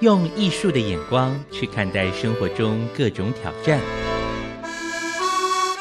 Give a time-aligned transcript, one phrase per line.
[0.00, 3.78] 用艺术的眼光去看待生活中各种挑战。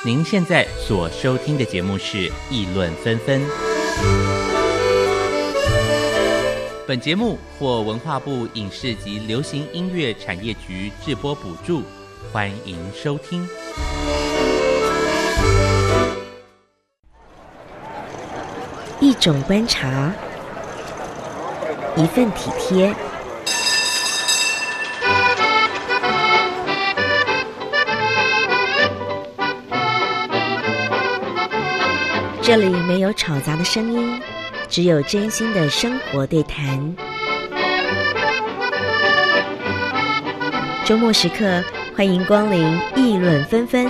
[0.03, 2.17] 您现在所收听的节目是
[2.49, 3.41] 《议论纷纷》。
[6.85, 11.83] 本节目获文化部影视及流行音乐产业局制播补助，
[12.33, 13.47] 欢迎收听。
[18.99, 20.11] 一种观察，
[21.95, 22.93] 一份体贴。
[32.49, 34.19] 这里没有吵杂的声音，
[34.67, 36.95] 只有真心的生活对谈。
[40.83, 41.63] 周末时刻，
[41.95, 43.87] 欢迎光临议论纷纷。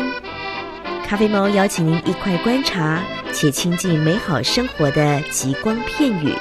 [1.08, 6.36] 咖啡猫邀请您一块观察且亲近美好生活的极光片语。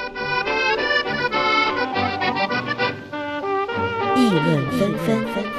[4.17, 5.58] 议论纷纷。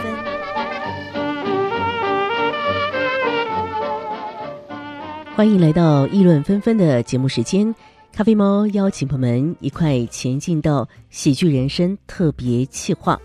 [5.41, 7.74] 欢迎来到议论纷纷的节目时间，
[8.13, 13.19] 咖啡猫邀请朋友们一块前进到喜剧人生特别企划。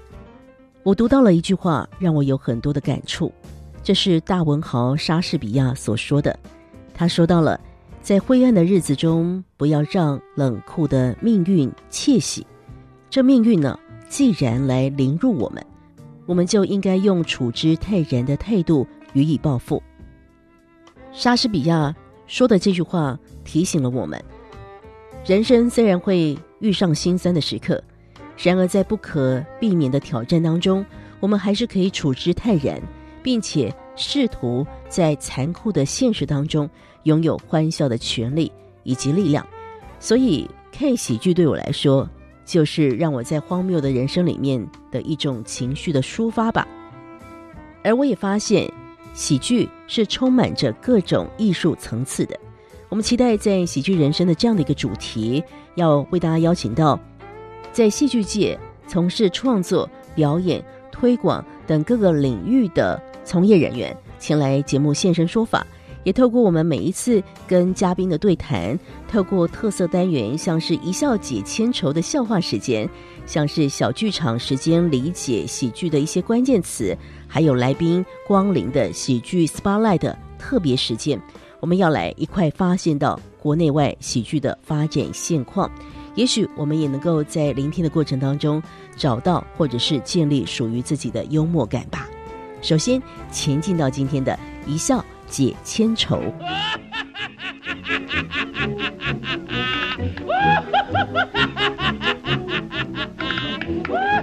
[0.84, 3.30] 我读到了一句话，让我有很多的感触。
[3.84, 6.40] 这是大文豪莎士比亚所说的。
[6.94, 7.60] 他说到了，
[8.02, 12.48] 在灰暗的日子中，不要让冷酷的命运窃喜。
[13.10, 15.62] 这命运呢，既然来凌辱我们，
[16.26, 19.84] 我们就应该用处之泰然的态度予以报复。
[21.12, 21.94] 莎士比亚。
[22.28, 24.22] 说的这句话提醒了我们：
[25.26, 27.82] 人生虽然会遇上心酸的时刻，
[28.38, 30.86] 然而在不可避免的挑战当中，
[31.20, 32.82] 我们还是可以处之泰然，
[33.22, 36.70] 并且试图在残酷的现实当中
[37.04, 38.52] 拥有欢笑的权利
[38.84, 39.46] 以及力量。
[40.00, 42.10] 所以，看喜剧对我来说，
[42.44, 46.68] 就是让我在荒谬的人生里面的一种情绪的抒发吧。
[47.84, 48.68] 而我也发现。
[49.16, 52.38] 喜剧是充满着各种艺术层次的。
[52.90, 55.42] 我们期待在喜剧人生的这样的一个主题，
[55.76, 57.00] 要为大家邀请到
[57.72, 65.66] 在戏剧界从事创作、表演、推广等各个领域的从业人员前来节目现身说法。
[66.04, 72.88] 也透过我们每一次跟嘉宾的对谈，透过特色单元，像是一笑解千愁的笑话时间，
[73.26, 76.96] 像是小剧场时间，理解喜剧的一些关键词。
[77.36, 81.22] 还有来宾光临的喜剧 SPA 的特别时间，
[81.60, 85.70] 我们要来一块发现到国内外喜剧的发展现况。
[86.14, 88.64] 也许我们也能够在聆听的过程当中
[88.96, 92.08] 找到或者是建立属于自己的幽默感吧。
[92.62, 93.02] 首先，
[93.34, 96.24] 前进到今天的一笑解千愁。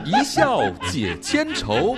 [0.05, 1.97] 一笑解千愁。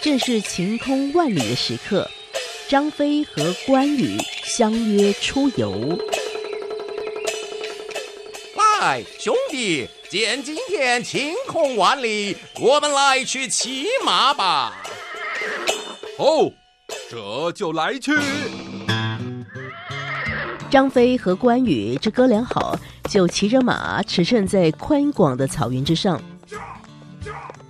[0.00, 2.08] 正是晴空万里的时刻，
[2.68, 5.98] 张飞和关羽相约出游。
[8.80, 14.80] 来，兄弟，见今天晴空万里，我们来去骑马吧。
[16.16, 16.52] 哦，
[17.10, 18.12] 这就来去。
[20.70, 26.20] 张飞和关羽这哥俩好，就骑着马驰骋在宽广的草原之上。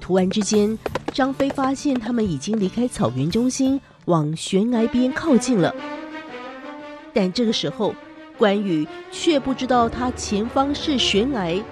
[0.00, 0.76] 突然之间，
[1.12, 5.72] 张飞发现他们已经离开草原中心，往悬崖边靠近了。
[7.14, 7.94] 但这个时候，
[8.36, 11.62] 关羽却不知道他前方是悬崖。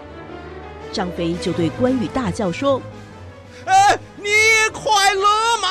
[0.92, 2.80] 张飞就对关羽大叫说
[3.66, 4.30] ：“哎，你
[4.72, 5.22] 快勒
[5.60, 5.68] 马！”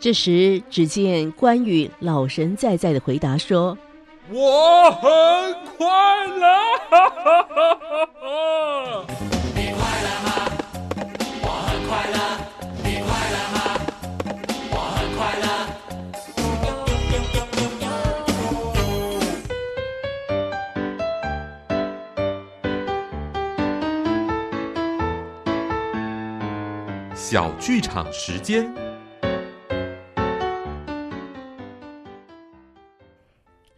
[0.00, 3.76] 这时，只见关羽老神在在的回答说
[4.30, 5.10] ：“我很
[5.76, 6.46] 快乐。”
[9.56, 10.30] 你快乐吗？
[11.42, 12.16] 我很快乐。
[12.84, 13.58] 你快乐吗？
[14.70, 15.44] 我很快乐。
[27.16, 28.72] 小剧场时间。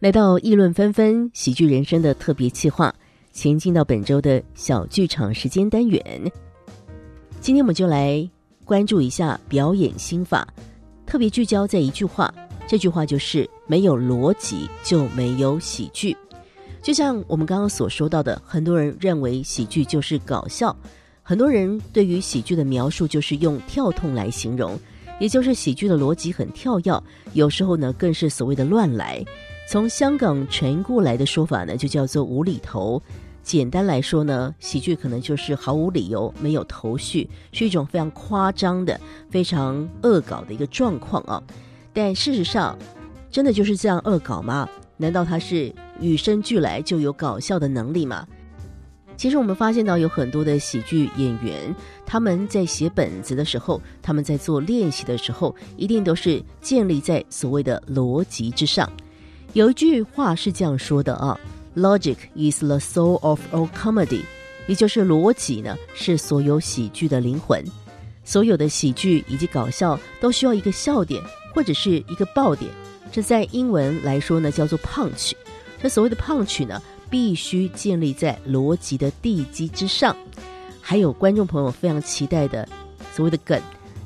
[0.01, 2.91] 来到议论纷纷喜剧人生的特别企划，
[3.31, 6.01] 前进到本周的小剧场时间单元。
[7.39, 8.27] 今天我们就来
[8.65, 10.47] 关注一下表演心法，
[11.05, 12.33] 特别聚焦在一句话，
[12.67, 16.17] 这句话就是没有逻辑就没有喜剧。
[16.81, 20.75] 就像我们刚刚所说到的，很多人认为喜剧就是搞笑，
[21.21, 24.79] 很多人对于喜剧的描述就是用跳痛来形容。
[25.19, 27.03] 也就是喜剧的逻辑很跳跃，
[27.33, 29.23] 有时候呢更是所谓的乱来。
[29.71, 33.01] 从香港传过来的说法呢，就叫做无厘头。
[33.41, 41.41] 简单来说呢，喜剧可能就是毫无理由、没有头绪，是一种非常夸张的、非常恶搞的一个状况啊。
[41.93, 42.77] 但事实上，
[43.31, 44.67] 真的就是这样恶搞吗？
[44.97, 48.27] 难道它是与生俱来就有搞笑的能力吗？
[49.15, 51.73] 其实我们发现到有很多的喜剧演员，
[52.05, 58.91] 他们在写本子的时候，他们在做练习的时候，一定都是建立在所谓的逻辑之上。
[59.53, 61.37] 有一句话是这样说的啊
[61.75, 64.21] ：“Logic is the soul of all comedy”，
[64.65, 67.61] 也就是逻辑呢是所有喜剧的灵魂。
[68.23, 71.21] 所有的喜剧以及搞笑都需要一个笑点
[71.53, 72.71] 或者是一个爆点，
[73.11, 75.33] 这在英文来说呢叫做 punch。
[75.81, 80.15] 这所谓的 punch 呢，必须建立在逻辑的地基之上。
[80.79, 82.65] 还有观众朋友非常期待的
[83.13, 83.61] 所谓的梗，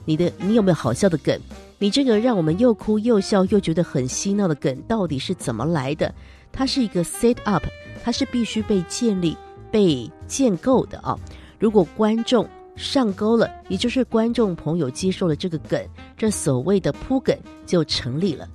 [0.05, 1.39] 你的你有没有好笑的梗？
[1.77, 6.13] 你这个让我们又哭又笑又觉得很嬉闹的梗到底是怎么来的？
[6.51, 7.63] 它是一个 set up，
[8.03, 9.37] 它是必须被建立、
[9.69, 11.19] 被建构的啊。
[11.59, 15.85] 如果观众上钩了，也就是观众朋友接受了这个梗，
[16.17, 18.47] 这所谓的铺梗就成立了。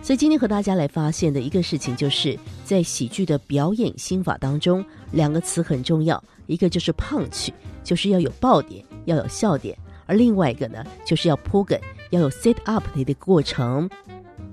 [0.00, 7.52] 所以今天和大家来发现的一个事情，就是在喜剧的表演心法当中，两个词很重要，一个就是胖去
[7.82, 9.74] 就是要有爆点，要有笑点；
[10.06, 11.78] 而另外一个呢，就是要铺梗，
[12.10, 13.88] 要有 set up 的一个过程。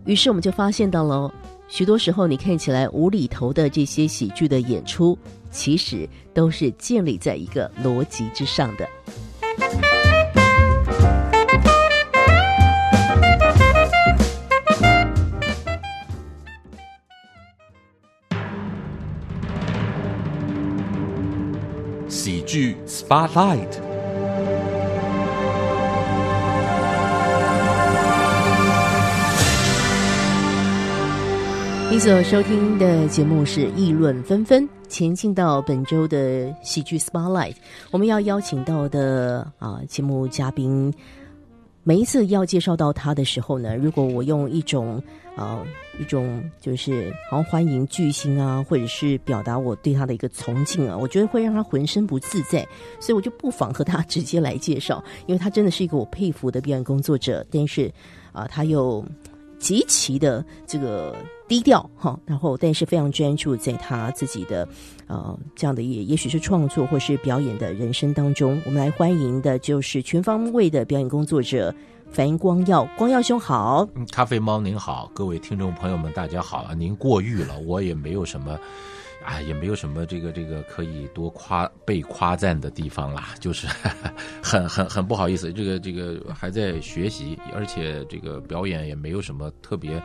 [0.06, 1.34] 于是我们就发现到了，
[1.68, 5.18] 许多时候你看起来无厘头的这些喜剧的演出，
[5.50, 8.88] 其实都是建立在一个逻辑之上的。
[22.08, 23.85] 喜剧 Spotlight。
[31.92, 37.56] 你所收听的节目是议论纷纷，前进到本周的喜剧 Spotlight，
[37.90, 40.94] 我们要邀请到的啊节目嘉宾，
[41.84, 45.02] 每一次要介绍到他的时候呢，如果我用一种
[45.38, 45.64] 啊
[45.98, 52.68] 一种就是好像欢迎巨星啊，或者是表达我对他的一个崇敬啊，我觉得会让他浑身不自在，
[53.00, 57.90] 所以我就不妨和他直接来介绍，因为他真的是一个我佩服的表演工作者，但是
[58.34, 59.06] 啊他又
[59.66, 61.16] 极其的这个。
[61.48, 64.68] 低调哈，然后但是非常专注在他自己的
[65.06, 68.60] 呃这样的也也许是创作或是表演的人生当中。
[68.66, 71.72] 我们来欢迎的就是全方位的表演工作者
[72.10, 73.88] 樊光耀，光耀兄好。
[74.12, 76.74] 咖啡猫您好，各位听众朋友们大家好啊！
[76.74, 78.58] 您过誉了，我也没有什么。
[79.26, 83.66] 啊，也没有什么这个这个可以多夸被夸赞的地方啦，就是
[84.42, 90.00] 很很很不好意思，这个这个还在学习，而且这个表演也没有什么特别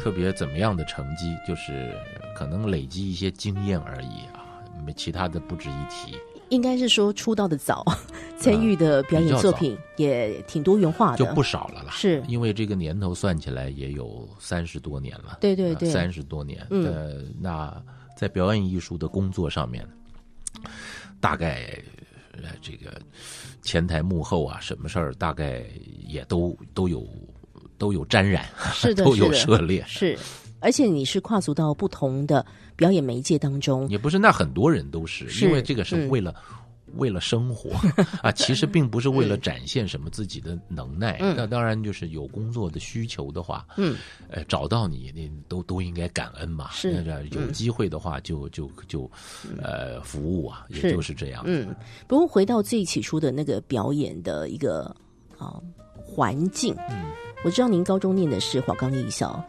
[0.00, 1.92] 特别怎么样的成绩，就是
[2.36, 4.46] 可能累积一些经验而已啊，
[4.86, 6.16] 没其他的不值一提。
[6.50, 7.84] 应该是说出道的早，
[8.38, 11.90] 参与的表演作品也挺多元化的，就不少了啦。
[11.92, 16.64] 是因为这个年头算起来也有三十多年了，对对对，三十多年。
[16.70, 17.82] 呃，那。
[18.20, 19.82] 在表演艺术的工作上面，
[21.20, 21.82] 大概
[22.32, 23.00] 呃这个
[23.62, 25.64] 前台幕后啊，什么事儿大概
[26.06, 27.08] 也都都有
[27.78, 28.44] 都有沾染，
[28.76, 30.18] 是的，都有涉猎，是。
[30.60, 32.44] 而且你是跨足到不同的
[32.76, 36.34] 表演媒介当中，也不是那很多人都是，因为这个是为了。
[36.96, 37.70] 为了生活
[38.22, 41.18] 啊，其实并不是为了展现什么自己的能耐。
[41.36, 43.96] 那当然就是有工作的需求的话，嗯，
[44.28, 46.70] 呃，找到你，你都都应该感恩嘛。
[46.72, 49.10] 是，那有机会的话就就就
[49.62, 51.42] 呃服务啊，也就是这样。
[51.46, 51.74] 嗯，
[52.06, 54.84] 不过回到最起初的那个表演的一个
[55.38, 55.60] 啊
[55.94, 57.04] 环境，嗯，
[57.44, 59.42] 我知道您高中念的是华冈艺校。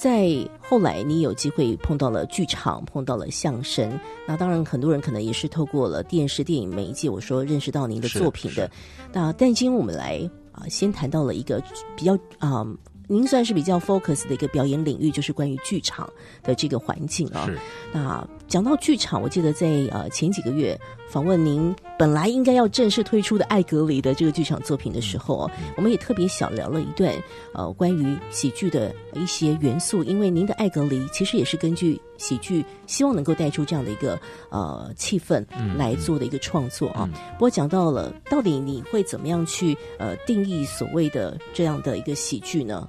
[0.00, 0.30] 在
[0.62, 4.00] 后来，你有机会碰到了剧场，碰到了相声。
[4.26, 8.70] 那当然，很多人可能也是透过了电视、电影媒介，我说认识到您的作品的。
[9.12, 10.18] 那但今天我们来
[10.52, 11.62] 啊，先谈到了一个
[11.94, 12.66] 比较啊。
[13.08, 16.08] 您算是比较 focus 的一个表演领域，就是关于剧场
[16.44, 17.44] 的这个环境啊。
[17.44, 17.58] 是。
[17.92, 20.76] 那讲到剧场，我记得在呃前几个月
[21.08, 27.14] 访问您，本来应该要正式推出的《艾格里》的这个剧场作品的时候，我们也特别小聊了一段
[27.54, 31.98] 呃关于喜剧的一些元素，因为您的《艾格里》其实也是根据。
[32.18, 35.42] 喜剧希望能够带出这样的一个呃气氛
[35.78, 37.08] 来做的一个创作啊。
[37.34, 42.86] 不过讲到了，到底你会怎么样去呃定义所谓的这样的一个喜剧呢？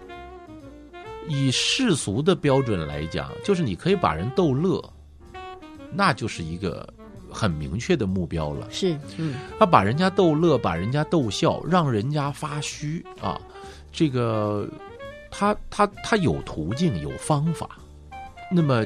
[1.29, 4.83] 以世俗的标准来讲，就是你可以把人逗乐，
[5.93, 6.87] 那就是一个
[7.29, 8.67] 很明确的目标了。
[8.69, 13.39] 是，嗯，他把人家逗乐，把人家逗笑，让人家发虚啊。
[13.91, 14.67] 这个
[15.29, 17.77] 他他他有途径有方法，
[18.49, 18.85] 那么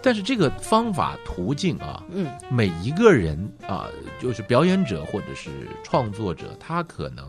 [0.00, 3.88] 但是这个方法途径啊，嗯，每一个人啊，
[4.20, 5.50] 就是表演者或者是
[5.84, 7.24] 创作者，他可能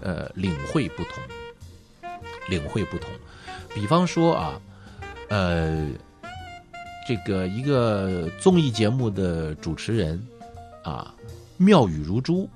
[0.00, 2.10] 呃领会不同，
[2.48, 3.10] 领会不同。
[3.74, 4.60] 比方说啊，
[5.28, 5.88] 呃，
[7.10, 10.24] 这个一个综艺节目的主持人
[10.84, 11.12] 啊，
[11.56, 12.48] 妙语如珠，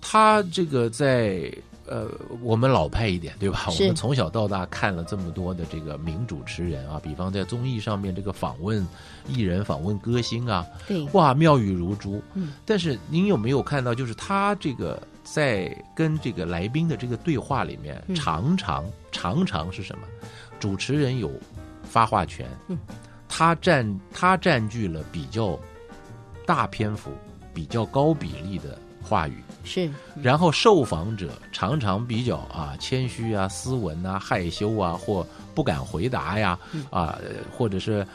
[0.00, 1.52] 他这个在
[1.84, 2.08] 呃，
[2.40, 3.66] 我们老派一点，对吧？
[3.66, 8.86] 我们从小到大看了这么多的这个名主持人啊，比方在综艺上面这个访问
[9.26, 12.22] 艺人、访问歌星啊，对，哇，妙语如珠。
[12.34, 20.06] 嗯，但是您有没有看到，就是他这个在跟这个来宾的这个对话里面，嗯常常常常是什么？
[20.60, 21.28] 主持人有
[21.82, 22.48] 发话权，
[23.34, 25.58] 嗯，他占他占据了比较
[26.46, 27.10] 大篇幅、
[27.52, 29.90] 比较高比例的话语，是，
[30.22, 38.06] 然后受访者常常比较啊谦虚啊、斯文啊、害羞啊，或不敢回答呀，嗯啊，呃或者是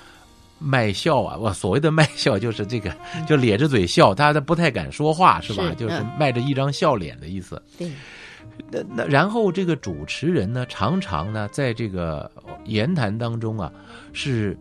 [0.57, 1.37] 卖笑啊。
[1.41, 2.91] 我所谓的卖笑就是这个，
[3.27, 5.63] 就咧着嘴笑，他他不太敢说话，是吧？
[5.69, 7.61] 是就是嗯卖着一张笑脸的意思。
[7.77, 7.91] 对，
[8.71, 12.29] 那那然后这个主持人呢，常常呢在这个
[12.65, 13.71] 言谈当中啊，
[14.11, 14.57] 是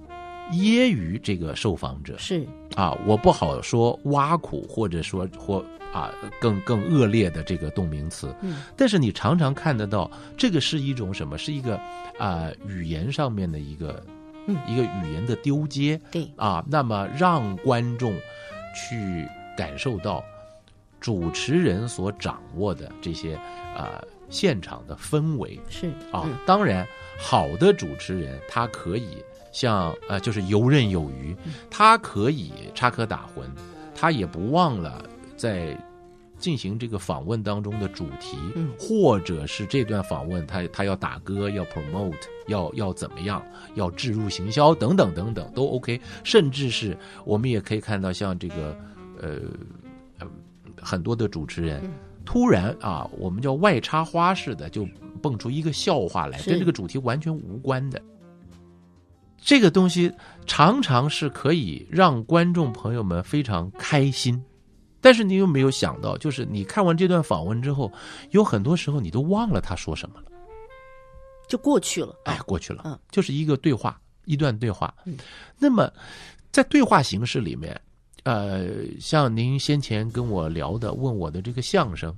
[0.52, 11.36] 揶揄这个受访者，是，啊，我不好说挖苦，或者说或啊更更恶劣的这个动名词，嗯，但是你常常看得到，这个是一种什么？
[11.36, 11.76] 是一个
[12.18, 14.02] 啊语言上面的一个，
[14.46, 14.56] 嗯。
[14.66, 16.00] 一个语言的丢接。
[16.10, 18.14] 对，啊，那么让观众
[18.74, 19.26] 去
[19.56, 20.24] 感受到
[21.00, 23.34] 主持人所掌握的这些
[23.76, 26.34] 啊现场的氛围，是，啊，嗯。
[26.46, 26.86] 当然，
[27.18, 33.42] 好的主持人他可以像呃，就是游刃有余，嗯他可以插科打诨，
[33.94, 35.04] 他也不忘了
[35.36, 35.76] 在
[36.38, 42.14] 进行这个访问当中的主题，嗯或者是这段访问他他要打歌，要 promote，
[42.46, 43.42] 要要怎么样，
[43.74, 48.76] 要置入行销等等等等都 OK，甚至是我们也可以看到像这个
[49.20, 49.38] 呃
[50.18, 50.26] 呃
[50.80, 51.80] 很多的主持人。
[51.84, 51.90] 嗯
[52.28, 54.86] 突然啊，我们叫外插花似的，就
[55.22, 57.98] 蹦出一个笑话来，跟这个主题完全无关的。
[59.40, 60.12] 这个东西
[60.46, 64.42] 常常是可以让观众朋友们非常开心，
[65.00, 67.90] 但是你有没有想到，就是你看完这段访问之后，
[68.30, 70.26] 有很多时候你都忘了他说什么了，
[71.48, 72.98] 就过去了，哎，过去了，嗯。
[73.10, 74.92] 就是一个对话，一段对话。
[75.04, 75.16] 嗯。
[75.58, 75.90] 那么
[76.50, 77.80] 在对话形式里面，
[78.24, 78.68] 呃，
[79.00, 82.14] 像您先前跟我聊的，问我的这个相声，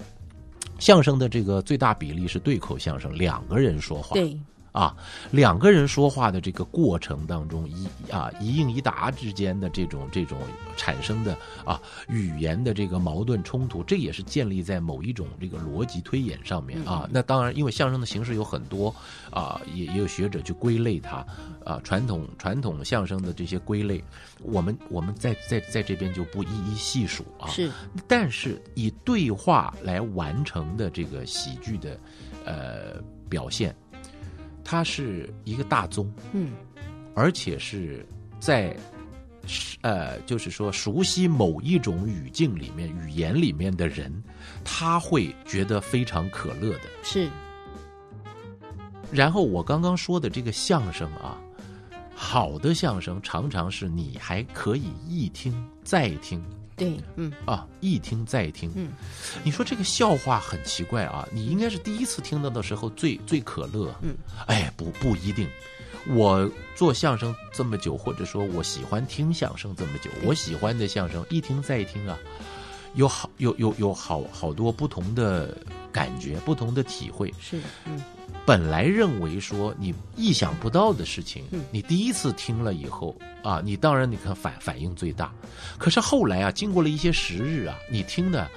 [0.79, 4.15] 相声的这个最大比例是对口相声，两个人说话。
[4.15, 4.37] 对，
[4.73, 4.97] 啊，
[5.31, 10.39] 两个人说话的这个过程当中，一啊一应一答之间的这种这种
[10.77, 17.09] 产生的啊语言的这个矛盾冲突，这也是建立在某一种这个逻辑推演上面啊。
[17.11, 18.95] 那当然，因为相声的形式有很多
[19.31, 21.27] 啊，也也有学者去归类它
[21.65, 24.03] 啊，传统传统相声的这些归类，
[24.43, 27.49] 我们我们在在在这边就不一一细数啊。
[27.49, 27.71] 是，
[28.07, 31.99] 但是以对话来完成的这个喜剧的
[32.45, 33.75] 呃表现，
[34.65, 36.53] 它是一个大宗，嗯，
[37.15, 38.07] 而且是
[38.39, 38.77] 在
[39.81, 44.13] 呃，就是说熟悉某一种语境里面、语言里面的人，
[44.65, 46.83] 他会觉得非常可乐的。
[47.03, 47.29] 是，
[49.11, 51.41] 然后我刚刚说的这个相声啊，
[52.15, 55.53] 好的相声常常是你还可以一听
[55.83, 56.41] 再听。
[56.81, 57.33] 对，嗯。
[57.47, 58.91] 啊，一听再听，嗯，
[59.45, 65.49] 你说这个笑话很奇怪啊，你应该是第一次听到的时候最最可乐，嗯，哎，不不一定。
[66.09, 72.19] 我做相声这么久，或者说我喜欢听相声这么久，我喜欢的相声一听再听啊，
[72.95, 75.55] 有好有有有好好多不同的
[75.93, 77.33] 感觉，不同的体会。
[77.39, 78.03] 是，嗯
[78.51, 83.15] 本来认为说你意想不到的事情，嗯你第一次听了以后
[83.45, 85.33] 啊，你当然你看反反应最大。
[85.79, 88.51] 可是后来啊，经过了一些时日啊，你听的，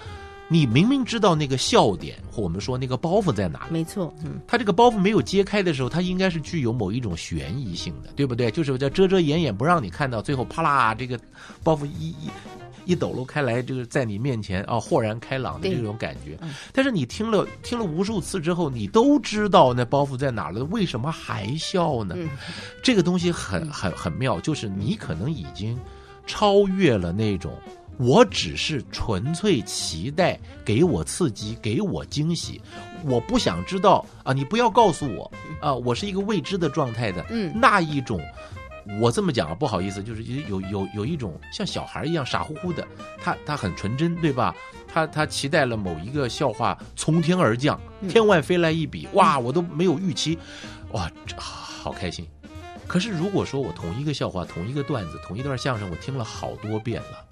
[0.48, 8.50] 你明明知道那个笑点或我们说那个包袱在哪里，没错，嗯他这个包袱没有揭开的时候，它应该是具有某一种悬疑性的，对不对？
[8.50, 11.20] 就是叫遮遮掩掩，不让你看到，最后啪啦，这个
[11.64, 12.32] 包袱一一
[12.86, 16.54] 一抖搂开来，就是在你面前啊，豁然开朗的对这种感觉嗯。
[16.72, 22.16] 但是你听了听了无数次之后，你都知道那包袱在哪了，为什么还笑呢？
[22.18, 22.30] 嗯
[22.82, 25.80] 这个东西很很很妙，就是你可能已经
[26.26, 27.52] 超越了那种。
[28.00, 32.60] 我只是纯粹期待给我刺激，给我惊喜。
[33.04, 37.24] 我不想知道啊，你不要告诉我啊，我是一个未知的状态的。
[37.30, 38.20] 嗯那一种
[39.00, 42.86] 我这么讲啊，不好意思，就是有有有一种像小孩一样傻乎乎的，
[43.22, 44.56] 他他很纯真，对吧？
[44.88, 50.38] 他他期待了某一个笑话从天而降，天外飞来一笔，哇，我都没有预期，
[50.92, 52.28] 哇，好开心。
[52.86, 57.26] 可是如果说我同一个笑话、同一个段子、同一段相声，我听了好多遍了，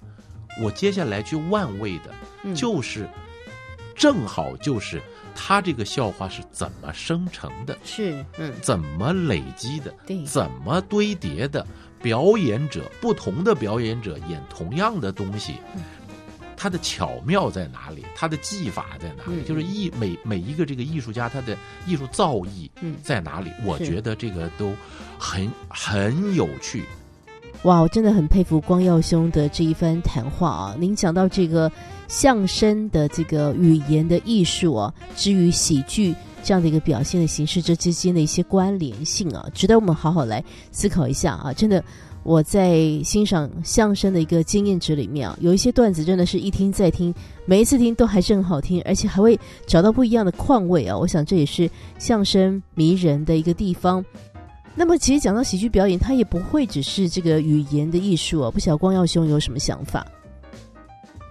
[0.60, 3.08] 我接下来去万味的，嗯就是
[3.94, 5.00] 正好就是
[5.34, 11.66] 他这个笑话是怎么生成的，是，嗯，怎么累积的，对怎么堆叠的？
[12.00, 15.82] 表演者不同的表演者演同样的东西，嗯
[16.56, 18.04] 他的巧妙在哪里？
[18.14, 19.42] 他的技法在哪里？
[19.42, 21.56] 嗯就是艺每每一个这个艺术家他的
[21.86, 23.50] 艺术造诣嗯在哪里？
[23.64, 24.72] 我觉得这个都
[25.18, 26.84] 很很有趣。
[27.62, 30.76] 哇，我真的很佩服光耀兄的这一番谈话啊！
[30.78, 31.70] 您讲到这个
[32.12, 36.14] 相声的这个语言的艺术啊，之于喜剧
[36.44, 41.54] 这样的一个表现的形式，这之间的一些关联性啊，值得我们好好来思考一下啊！
[41.54, 41.82] 真的，
[42.22, 47.14] 我在欣赏相声的一个经验值里面啊，有一些段子真的是一听再听，
[47.46, 50.94] 每一次听都还是很好听，而且还会找到不一样的况味啊！
[50.94, 54.04] 我想这也是相声迷人的一个地方。
[54.74, 58.50] 那么，其实讲到喜剧表演，它也不会只是这个语言的艺术啊。
[58.50, 60.06] 不晓得光耀兄有什么想法？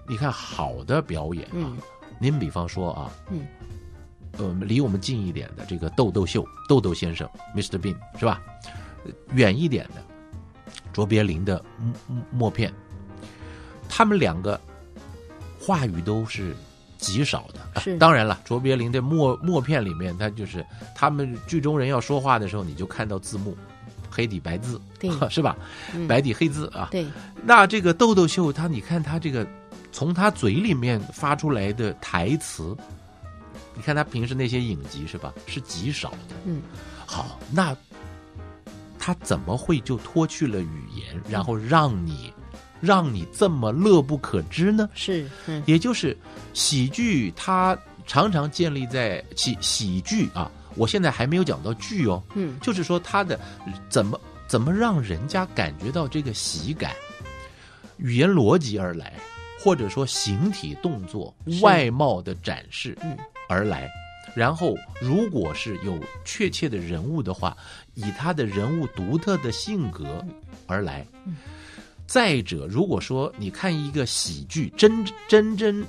[0.08, 1.77] 你看好的表演啊，嗯
[2.20, 3.48] 您比方说啊，嗯，
[4.38, 7.77] 呃，离我们近一点的这个豆豆秀，豆豆先生，Mr.
[7.79, 8.41] Bean 是吧？
[9.03, 10.03] 呃远一点的
[10.93, 12.72] 卓别林的默默默片，
[13.89, 14.60] 他们两个
[15.60, 16.55] 话语都是
[16.98, 17.98] 极少的。
[17.98, 23.58] 当然了，卓别林的默默片里面，他就是他们剧中人要说话的时候，你就看到字幕，
[24.10, 25.58] 黑底白字，对 是吧？
[25.96, 26.89] 嗯白底黑字啊。
[26.91, 27.08] 对，
[27.43, 29.48] 那这个豆豆秀，他你看他这个
[29.91, 32.75] 从他嘴里面发出来的台词，
[33.75, 36.36] 你看他平时那些影集是吧，是极少的。
[36.45, 36.62] 嗯，
[37.05, 37.75] 好，那
[38.98, 42.33] 他怎么会就脱去了语言，然后让你
[42.79, 44.89] 让你这么乐不可支呢？
[44.93, 46.17] 是，嗯也就是
[46.53, 50.51] 喜剧，它常常建立在喜喜剧啊。
[50.75, 53.39] 我现在还没有讲到剧哦，嗯就是说它的
[53.89, 56.93] 怎么怎么让人家感觉到这个喜感，
[57.97, 59.13] 语言逻辑而来，
[59.62, 63.17] 或者说形体动作外貌的展示嗯。
[63.47, 63.89] 而来。
[64.34, 67.58] 然后，如果是有确切的人物的话，
[67.95, 70.26] 以他的人物独特的性格
[70.67, 71.06] 而来。
[72.08, 75.86] 再者，如果说你看一个喜剧，真真真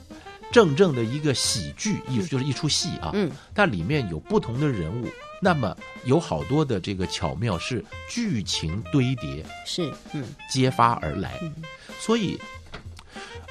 [0.51, 5.07] 正正的一个喜剧艺术，就是一出戏啊，嗯，但里面有不同的人物，
[5.41, 10.25] 那么有好多的这个巧妙是剧情堆叠是，嗯。
[10.51, 11.55] 揭发而来，嗯。
[12.01, 12.37] 所以，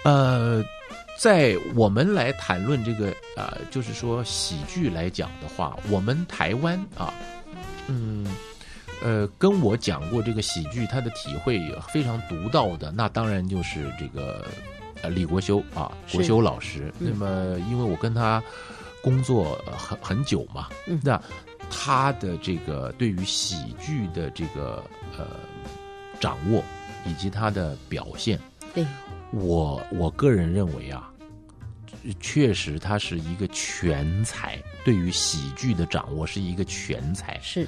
[0.04, 0.64] 呃，
[1.18, 7.14] 在我们来谈论这个啊、呃就是说喜剧来讲的话，我们台湾啊，
[7.88, 8.26] 嗯。
[9.04, 11.60] 呃，跟我讲过这个喜剧，他的体会
[11.92, 14.46] 非常独到的，那当然就是这个
[15.02, 16.94] 呃李国修啊，国修老师。
[17.00, 18.44] 嗯那么，因为我跟他
[19.02, 21.20] 工作呃很很久嘛，嗯那
[21.68, 24.84] 他的这个对于喜剧的这个
[25.18, 25.26] 呃
[26.20, 26.64] 掌握
[27.04, 28.40] 以及他的表现，
[28.72, 28.86] 对，
[29.32, 31.10] 我我个人认为啊，
[32.20, 37.40] 确实他是一个全才，对于喜剧的掌握是一个全才。
[37.42, 37.68] 是。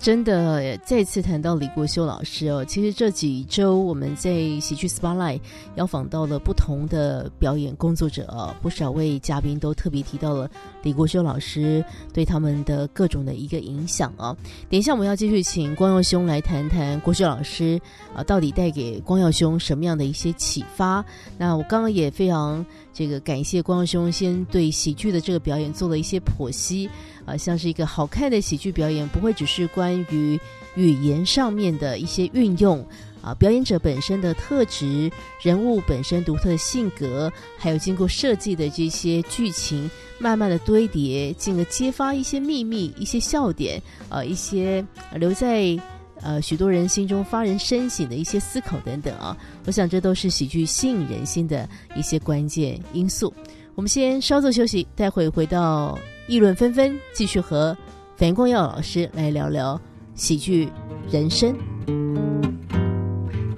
[0.00, 4.30] 真的，再次谈到李国修老师哦，其实这几周我们在
[4.60, 5.40] 喜剧 Spotlight
[5.76, 10.50] 邀访到了不同的表演工作者，不少位嘉宾都特别提到了
[10.82, 14.36] 李国修老师对他们的各种的一个影响哦。
[14.68, 17.80] 等一下我们要继续请光耀兄来谈谈国修老师
[18.14, 21.02] 啊、到底带给光耀兄什么样的一些启发？
[21.38, 26.90] 那我刚刚也非常这个感谢光耀兄先对喜剧的这个表演做了一些剖析。
[27.24, 30.38] 啊，像是一个好看的喜剧表演，不会只是关于
[30.74, 32.86] 语言上面的一些运用
[33.22, 35.10] 啊，表演者本身的特质、
[35.40, 44.84] 人物本身独特的性格，还有经过设计的这些剧情，慢慢的堆叠，进而揭发一些秘密、一些笑点，呃，一些
[45.14, 45.78] 留在
[46.20, 53.32] 呃许多人心中发人深省的一些思考等等啊，我想这都是喜剧吸引人心的一些关键因素。
[53.74, 57.76] 我们先稍作休息，待会回到议论纷纷，继续和
[58.16, 59.80] 樊光耀老师来聊聊
[60.14, 60.68] 喜剧
[61.10, 61.54] 人生。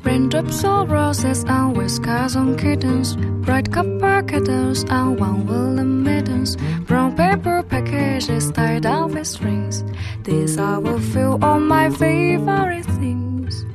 [0.03, 7.15] Raindrops or roses and whiskers on kittens, bright copper kettles and one woolen mittens, brown
[7.17, 9.85] paper packages tied up with strings.
[10.25, 13.67] These are a few of my favorite things.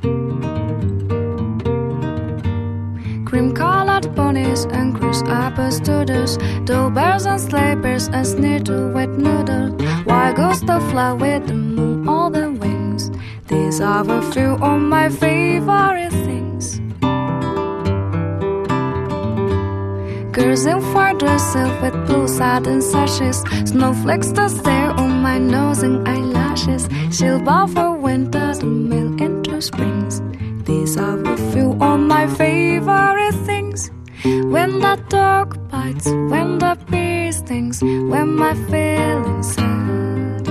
[3.32, 9.08] Cream colored ponies and cruise apple students, dough bears and sleigh bears and sniddle wet
[9.08, 9.72] noodles,
[10.04, 13.08] white goes the fly with the moon on the wings.
[13.48, 16.78] These These are a few of my favorite things.
[20.36, 26.06] Girls in white dresses with blue satin sashes, snowflakes that stare on my nose and
[26.06, 26.86] eyelashes.
[27.10, 30.20] She'll bow for winter to melt into springs.
[30.72, 33.90] These are a few of my favorite things.
[34.24, 40.48] When the dog bites, when the bee stings, when my feelings sad.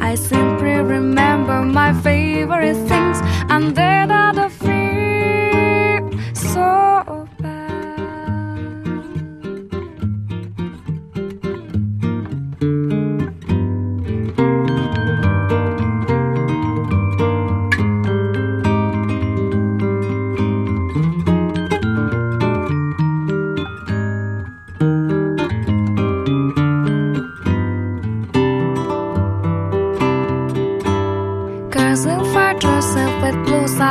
[0.00, 6.00] I simply remember my favorite things, and then I don't feel
[6.34, 6.66] so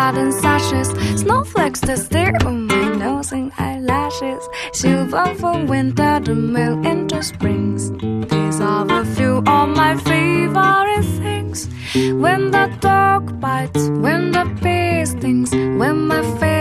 [0.10, 0.90] satin sashes,
[1.22, 4.44] snowflakes that stare on my nose and eyelashes.
[4.74, 7.92] Silver for winter to melt into springs.
[8.32, 11.70] These are a few of my favorite things.
[11.94, 16.59] When the dog bites, when the bee stings, when my feelings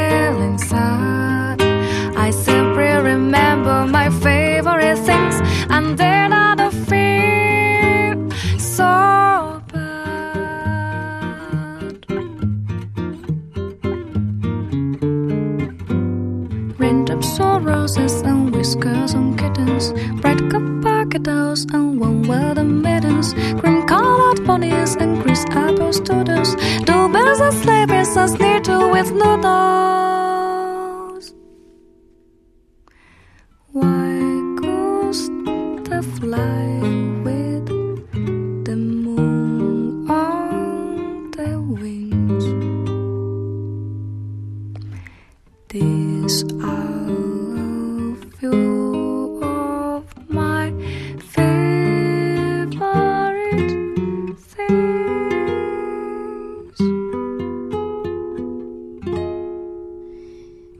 [20.21, 26.55] bright capacitos and one weather mittens, cream colored ponies and grease apple students,
[26.87, 28.61] two bells and sleigh and sneer
[28.91, 30.28] with noodles.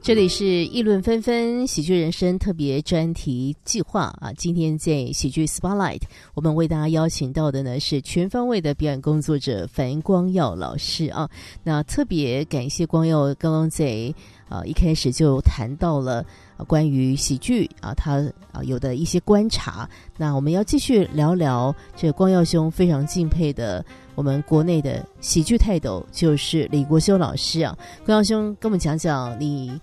[0.09, 4.33] 这里是议论纷纷喜剧人生特别专题计划啊！
[4.35, 6.01] 今天在喜剧 Spotlight，
[6.33, 11.29] 我们为大家邀请到的呢是全方位的表演工作者樊光耀老师啊。
[11.63, 14.11] 那特别感谢光耀刚刚在
[14.49, 16.25] 啊一开始就谈到了、
[16.65, 18.15] 关于喜剧啊，他
[18.51, 19.87] 啊有的一些观察。
[20.17, 27.77] 那我们要继续聊聊这光耀兄非常敬佩的我们国内的喜剧泰斗，就是李国修老师啊。
[28.03, 29.79] 光耀兄跟我们讲讲你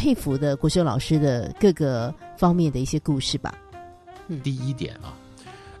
[0.00, 3.54] 佩服的国修老师的各个方面的一些故事吧。
[4.28, 5.14] 嗯第一点啊，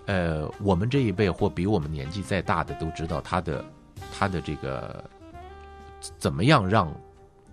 [0.04, 3.64] 呃，我们这一辈或比我们年纪再大的都知道他的
[4.12, 5.02] 他的这个
[6.18, 6.88] 怎么样让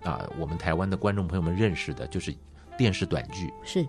[0.03, 2.35] 啊我们台湾的观众朋友们认识的，就是
[2.77, 3.87] 电视短剧是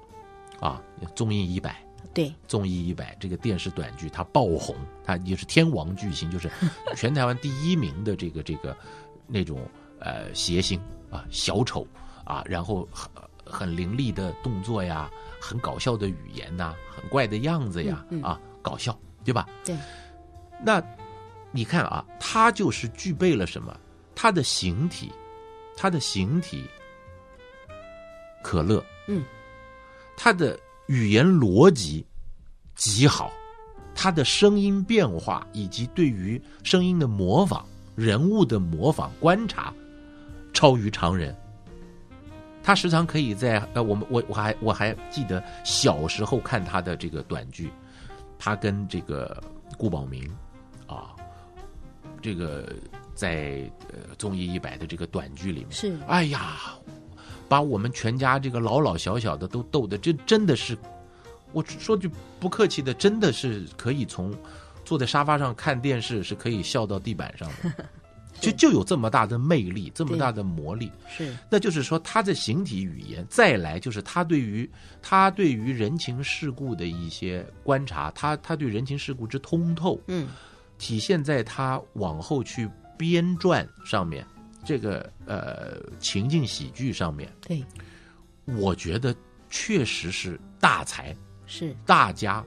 [0.61, 0.81] 啊，
[1.17, 1.75] 综艺一百。
[2.14, 6.49] 对，综艺一百这个电视短剧，它爆红，它也是天王巨星，就是
[6.95, 8.77] 全台湾第一名的这个这个
[9.27, 11.85] 那种呃谐星啊，小丑
[12.29, 13.11] 啊，然后很
[13.45, 15.11] 很凌厉的动作呀，
[15.41, 19.49] 很搞笑的语言呐、很怪的样子呀，嗯嗯啊，搞笑，对吧？
[19.64, 19.75] 对。
[20.62, 20.83] 那
[21.51, 23.75] 你看啊，他就是具备了什么？
[24.14, 25.11] 他的形体，
[25.77, 26.69] 他的形体，
[28.43, 29.25] 可乐，嗯，
[30.17, 32.05] 他的语言逻辑
[32.75, 33.33] 极好，
[33.95, 37.64] 他的声音变化以及对于声音的模仿、
[37.97, 39.73] 人物的模仿、观察，
[40.53, 41.35] 超于常人。
[42.68, 47.72] 他时常可以在呃，我们我我还我还记得小时候看他的这个短剧，
[48.38, 49.42] 他跟这个
[49.78, 50.31] 顾宝明
[50.87, 51.16] 啊，
[52.20, 52.70] 这个
[53.14, 55.96] 在呃综艺一百的这个短剧里面，是。
[56.09, 56.59] 哎呀，
[57.48, 60.76] 把我们全家这个老老小小的都逗的，这真的是，
[61.52, 62.07] 我说句
[62.38, 64.31] 不客气的，真的是可以从
[64.85, 67.85] 坐在沙发上看电视是可以笑到地板上的，
[68.40, 70.90] 就就有这么大的魅力，这么大的魔力。
[71.09, 71.37] 是。
[71.51, 74.68] 那就是说，他的形体语言，再来就是他对于
[75.03, 80.29] 他对于人情世故的一些观察，他他对人情世故之通透，嗯，
[80.79, 84.27] 体现在他往后去编撰上面，
[84.64, 87.64] 这个呃情境喜剧上面，对，
[88.44, 89.14] 我觉得
[89.51, 91.74] 确实是大才是。
[91.85, 92.44] 大家。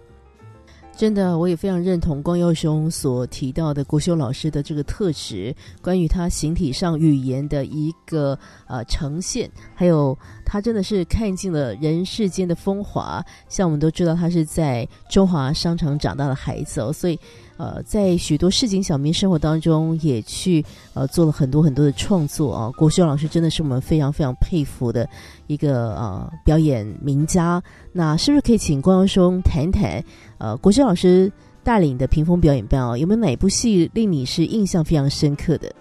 [1.02, 8.38] 真的，我也非常认同光耀兄所提到的国修老师的这个特质，关于他形体上语言的一个
[8.68, 13.20] 呃呈现，还有他真的是看尽了人世间的风华。
[13.50, 17.20] 像我们都知道，他是在中华商场长大的孩子哦，所以
[17.62, 22.71] 呃，在许多市井小民生活当中，也去呃做了很多很多的创作啊。
[22.71, 25.08] 国轩老师真的是我们非常非常佩服的
[25.45, 27.62] 一个呃表演名家。
[27.91, 30.04] 那是不是可以请关耀兄谈一谈？
[30.39, 31.32] 呃，国轩老师
[31.63, 35.71] 带领的屏风表演班啊，有没有哪部戏令你是印象非常深刻的？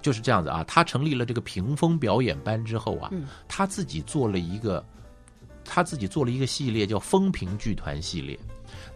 [0.00, 4.82] 就是这样子啊，他成立了这个屏风表演班之后啊，嗯他自己做了一个，
[5.66, 8.40] 他自己做了一个系列叫风评剧团系列。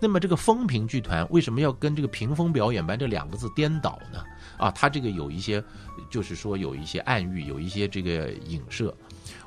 [0.00, 4.22] 那么这个风评剧团为什么要跟这个屏风表演班这两个字颠倒呢？
[4.57, 5.62] 啊，它这个有一些，
[6.11, 8.94] 就是说有一些暗喻，有一些这个影射。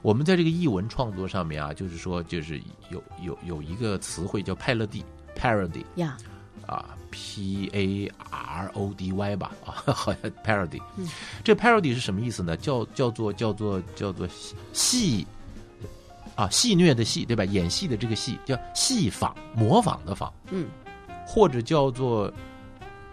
[0.02, 5.04] 我们在这个译文创作上面啊，就是说就是有有有一个词汇叫派乐蒂
[5.36, 5.84] （parody）。
[5.96, 6.18] 呀，
[6.66, 10.82] 啊，P A R O D Y 吧，啊， 好像 parody。
[10.98, 11.08] 嗯
[11.44, 12.58] 这 parody 是什么意思呢？
[12.58, 14.28] 叫叫做叫做叫做
[14.74, 15.26] 戏
[16.38, 17.44] 啊，戏谑的戏，对吧？
[17.44, 20.68] 演戏的这个戏叫戏仿，模仿的仿，嗯，
[21.26, 22.32] 或者叫做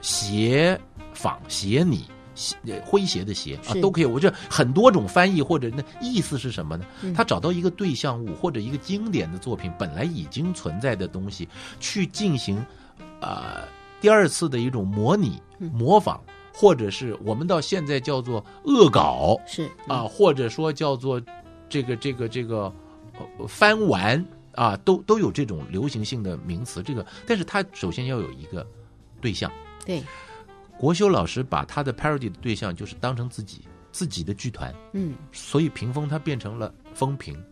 [0.00, 0.80] 邪
[1.12, 2.04] 仿、邪拟。
[2.36, 4.04] 谐呃诙谐的谐啊，都可以。
[4.04, 6.84] 我这很多种翻译，或者那意思是什么呢？
[7.02, 12.56] 嗯他找到一个对象物或者一个经典的作品，本来已经存在的东西，去进行
[13.20, 13.62] 呃
[14.00, 16.18] 第二次的一种模拟、嗯模仿，
[16.52, 21.22] 或者是我们到现在叫做恶搞是啊，，或者说叫做
[21.68, 22.72] 这个这个这个呃
[23.48, 26.82] 翻玩啊，都都有这种流行性的名词。
[26.82, 28.66] 这个，但是它首先要有一个
[29.20, 29.50] 对象。
[29.84, 30.02] 对，
[30.78, 37.42] 国修老师把他的 parody 的对象就是当成自己自己的剧团，嗯所以屏风它变成了风评，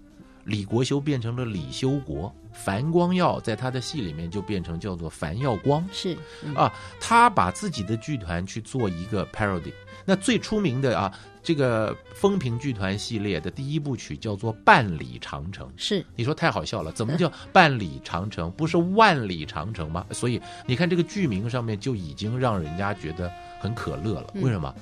[0.44, 9.72] 李国修变成了李修国，樊光耀在他的戏里面就变成叫做樊耀光是，嗯啊，他把自己的剧团去做一个 parody。
[10.05, 15.66] 那最出名的啊，这个风评剧团系列的第一部曲叫做《半里长城》。
[15.76, 18.50] 是，你说太好笑了，怎么叫半里长城？
[18.52, 20.07] 不是万里长城吗？
[20.12, 24.31] 所以你看这个剧名上面就已经让人家觉得很可乐了。
[24.35, 24.72] 嗯为什么？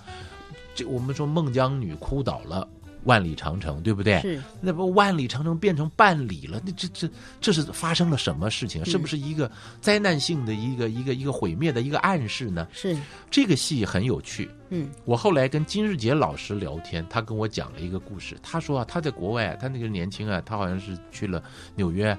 [0.74, 2.68] 这我们说孟姜女哭倒了
[3.04, 4.20] 万里长城，对不对？
[4.20, 7.08] 是，那不万里长城变成半里了，那这这
[7.40, 8.82] 这是发生了什么事情？
[8.82, 12.68] 嗯是不是一个灾难性的一个一个一个毁灭的一个暗示呢？
[12.72, 12.96] 是，
[13.30, 14.50] 这个戏很有趣。
[14.68, 18.36] 嗯我后来跟金日杰老师聊天，他跟我讲了一个故事。
[18.42, 21.42] 他说啊，他在国外，他那个年轻啊，他好像是去了
[21.74, 22.16] 纽约。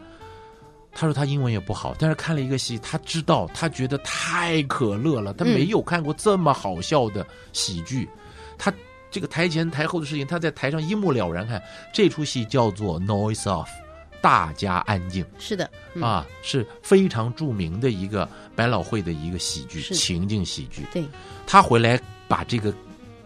[0.94, 8.10] 他说他英文也不好，但是看了一个戏，他知道，他觉得太可乐了，他没有看过这么好笑的喜剧。
[8.58, 8.74] 他
[9.12, 11.62] 这个台前台后的事情，他在台上一目了然看。
[11.94, 13.66] 这出戏叫做《Noise Off》，
[14.22, 15.26] 大家安静。
[15.38, 20.86] 是的，嗯，啊，是非常著名的一个百老汇的一个喜剧，情境喜剧。
[20.94, 21.04] 对，
[21.46, 22.74] 他回来把这个，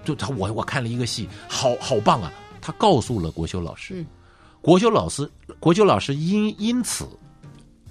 [0.03, 2.31] 就他我我看了一个戏，好好棒啊！
[2.59, 4.05] 他告诉了国修老师，嗯
[4.59, 7.07] 国修老师，国修老师因因此，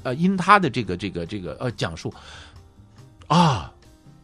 [0.02, 2.12] 呃，因他的这个这个这个呃讲述，
[3.28, 3.72] 啊，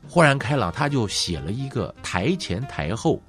[0.08, 3.22] 豁然开朗，他就写了一个台前台后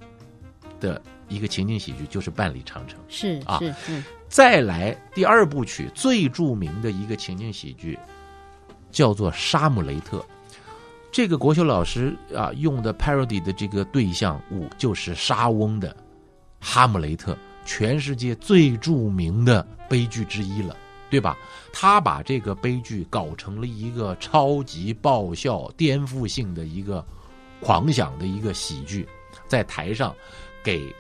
[0.81, 2.99] 的一个情景喜剧，就是《万里长城》。
[3.07, 7.97] 是啊是，嗯再来第二部曲最著名的一个情景喜剧，
[8.89, 10.17] 叫做《沙姆雷特》。
[11.11, 15.89] 这个国修老师啊用的 parody 的这个对象物就是莎翁的
[16.61, 17.33] 《哈姆雷特》，
[17.65, 20.77] 全世界最著名的悲剧之一了，
[21.09, 21.37] 对吧？
[21.73, 27.05] 他把这个悲剧搞成了一个超级爆笑、颠覆性的一个
[27.59, 29.05] 狂想的一个喜剧，
[29.45, 30.15] 在台上
[30.63, 30.93] 给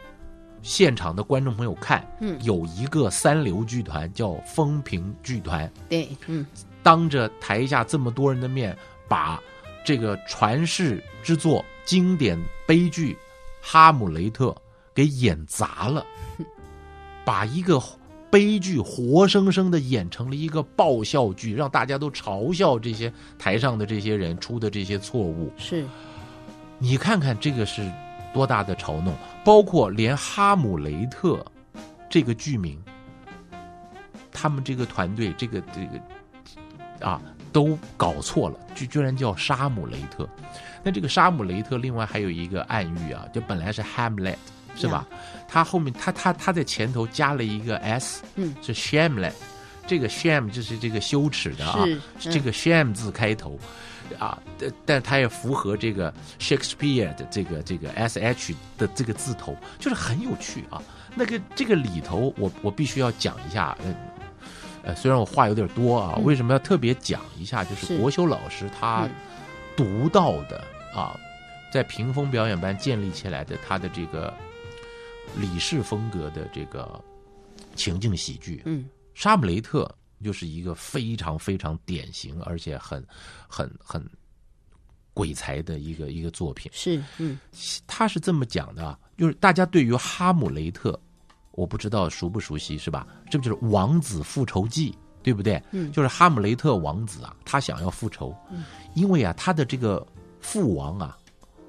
[0.61, 2.05] 现场的观众朋友看。
[2.19, 6.45] 嗯有一个三流剧团叫风评剧团，对，嗯
[6.83, 9.41] 当着台下这么多人的面，把
[9.83, 13.13] 这个传世之作、经典悲剧
[13.61, 14.49] 《哈姆雷特》
[14.93, 16.05] 给演砸了，
[17.25, 17.81] 把一个
[18.29, 25.51] 悲剧活生生的演成了一个爆笑剧，让大家都嘲笑这些台上的这些人出的这些错误。
[25.57, 25.85] 是，
[26.79, 27.81] 你看看这个是
[28.33, 29.13] 多大的嘲弄，
[29.43, 31.45] 包括连《哈姆雷特》
[32.09, 32.81] 这个剧名，
[34.31, 40.27] 他们这个团队这个这个啊都搞错了，居居然叫沙姆雷特。
[40.83, 44.35] 那这个沙姆雷特另外还有一个暗喻啊，就本来是 Hamlet
[44.75, 45.05] 是吧？
[45.47, 49.33] 他后面他他他在前头加了一个 s，嗯，是 Shamlet。
[49.87, 51.83] 这个 sham 就是这个羞耻的啊，
[52.17, 53.59] 是这个 sham 字开头，
[54.19, 60.81] 啊，但但它也符合这个 Shakespeare 的这个这个 S H 的这个字头，就是很有趣啊。
[61.15, 63.95] 那个这个里头，我我必须要讲一下，呃，
[64.83, 67.63] 呃，虽然我话有点多啊，嗯为什么要特别讲一下？
[67.63, 69.11] 就是是国修老师他嗯
[69.75, 70.63] 独到的
[70.95, 71.19] 啊，
[71.73, 74.33] 在屏风表演班建立起来的他的这个
[75.35, 76.99] 李氏风格的这个
[77.75, 83.05] 情境喜剧，嗯沙姆雷特就是一个非常非常典型，而且很
[83.47, 84.05] 很很
[85.13, 86.71] 鬼才的一个一个作品。
[86.73, 87.39] 是，嗯，
[87.85, 90.99] 他是这么讲的啊，就是大家对于哈姆雷特，
[91.51, 93.05] 我不知道熟不熟悉，是吧？
[93.29, 95.61] 这不就是《王子复仇记》，对不对？
[95.71, 100.05] 嗯就是哈姆雷特王子啊，他想要复仇，嗯因为啊，他的这个
[100.39, 101.17] 父王啊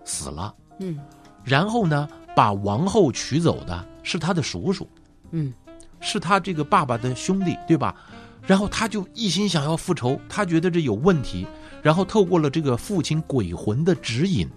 [0.04, 0.98] 死了，嗯
[1.44, 4.88] 然后呢，把王后娶走的是他的叔叔，
[5.32, 5.52] 嗯
[6.00, 7.94] 是他这个爸爸的兄弟，对吧？
[8.46, 11.46] 然后他就一心想要复仇，他觉得这有问题，
[11.82, 14.48] 然后透过了这个父亲鬼魂的指引，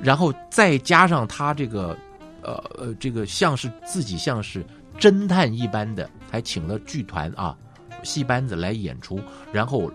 [0.00, 1.96] 然后再加上他这个，
[2.42, 4.64] 呃呃，这个像是自己像是
[4.98, 7.56] 侦探一般的，还请了剧团啊
[8.02, 9.18] 戏班子来演出，
[9.52, 9.90] 然后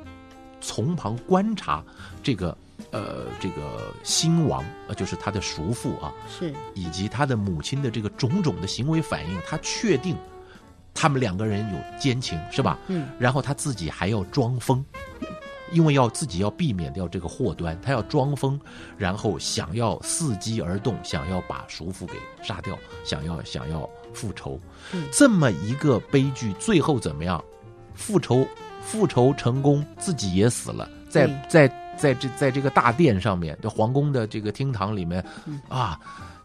[0.60, 1.84] 从旁观察
[2.24, 2.58] 这个
[2.92, 10.16] 呃这个新王，呃就是他的叔父啊，是，以及他的母亲的这个种种的行为反应，他确定
[11.00, 12.80] 他们两个人有奸情，是吧？
[12.88, 14.84] 嗯，然后他自己还要装疯，
[15.72, 18.60] 因为要自己要避免掉这个祸端，他要装疯，
[18.98, 24.60] 然后想要伺机而动，想要把叔父给杀掉，想要想要复仇，
[24.92, 25.08] 嗯。
[25.12, 27.40] 这么一个悲剧，最后怎么样？
[27.94, 28.48] 复仇
[28.82, 31.38] 复仇成功，自己也死了，在对。
[31.48, 35.60] 在在这在这个大殿上面，这皇宫的这个厅堂里面，嗯。
[35.68, 36.37] 啊，他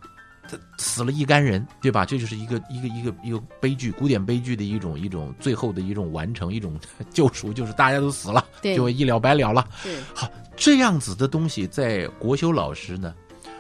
[0.79, 2.05] 死了一干人，对吧？
[2.05, 6.79] 这就是一个一个一个一个悲剧，古典悲剧的一种一种最后的一种完成，一种
[7.11, 9.67] 救赎，就是大家都死了，就一了百了了。
[9.83, 13.15] 是，好，这样子的东西，在国修老师呢，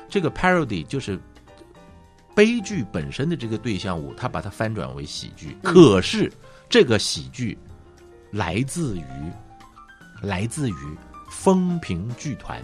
[0.08, 1.18] 这个 parody 就是
[2.34, 5.56] 悲剧本身的这个对象物，他把它翻转为喜剧。
[5.62, 6.32] 嗯可是
[6.68, 7.56] 这个喜剧
[8.30, 9.04] 来自于
[10.22, 10.74] 来自于
[11.30, 12.62] 风评剧团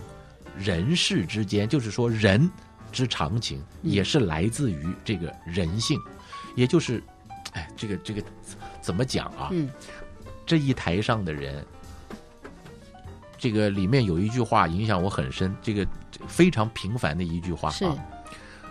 [0.57, 2.51] 人事之间，就是说人
[2.93, 6.01] 之常情，嗯也是来自于这个人性，
[6.57, 7.03] 也就是，
[7.53, 8.23] 哎，这个这个
[8.81, 9.49] 怎么讲啊？
[9.53, 9.71] 嗯
[10.47, 11.63] 这一台上的人，
[13.37, 15.87] 这个里面有一句话影响我很深，这个
[16.27, 17.95] 非常平凡的一句话啊。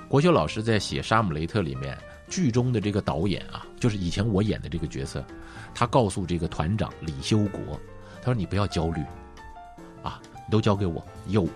[0.07, 1.95] 国修老师在写《沙姆雷特》里面，
[2.27, 5.23] 剧中的这个导演啊，就是以前我演的这个角色，
[5.75, 7.79] 他告诉这个团长李修国，
[8.21, 9.03] 他说：“你不要焦虑，
[10.01, 11.47] 啊，你都交给我，有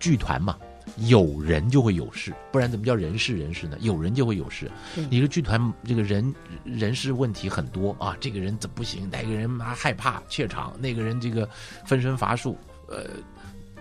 [0.00, 0.56] 剧团嘛。”
[0.96, 3.76] 有人就会有事，不然怎么叫人事人事呢？
[3.80, 4.70] 有人就会有事。
[5.10, 9.08] 你说剧团这个人人事问题很多啊，这个人怎么不行？
[9.10, 10.72] 哪个人妈害怕怯场？
[10.78, 11.48] 那个人这个
[11.86, 13.06] 分身乏术，呃，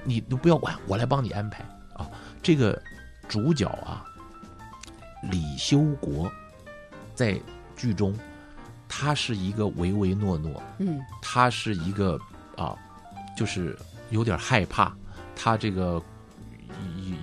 [0.03, 1.63] 你都不要管，我来帮你安排
[1.95, 2.09] 啊。
[2.41, 2.81] 这个
[3.27, 4.05] 主角啊，
[5.29, 6.31] 李修国
[7.13, 7.39] 在
[7.75, 8.17] 剧中，
[8.87, 12.17] 他是一个唯唯诺诺，嗯他是一个
[12.55, 12.75] 啊，
[13.35, 13.77] 就是
[14.09, 14.95] 有点害怕，
[15.35, 16.01] 他这个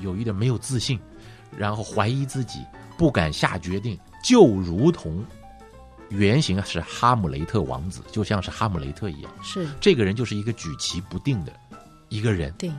[0.02, 0.98] 有有一点没有自信，
[1.56, 2.64] 然后怀疑自己，
[2.96, 5.24] 不敢下决定，就如同
[6.08, 11.52] 原型是哈姆雷特王子，就像是哈姆雷特一样，是，这个人就是一个举棋不定的
[12.08, 12.70] 一个人，对，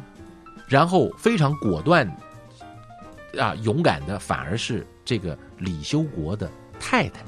[0.68, 2.08] 然后非常果断
[3.38, 7.22] 啊，勇敢的反而是这个李修国的太太。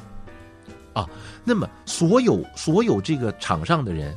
[0.94, 1.08] 啊。
[1.44, 4.16] 那么所有所有这个场上的人，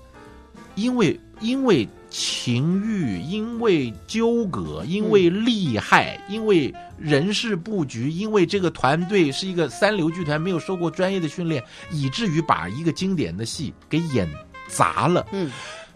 [0.75, 14.29] 因为因为情欲，因为纠葛，因为利害，因为人事布局，因为这个团队是一个三流剧团，没有受过专业的训练，以至于把一个经典的戏给演
[14.69, 15.27] 砸了。
[15.33, 15.51] 嗯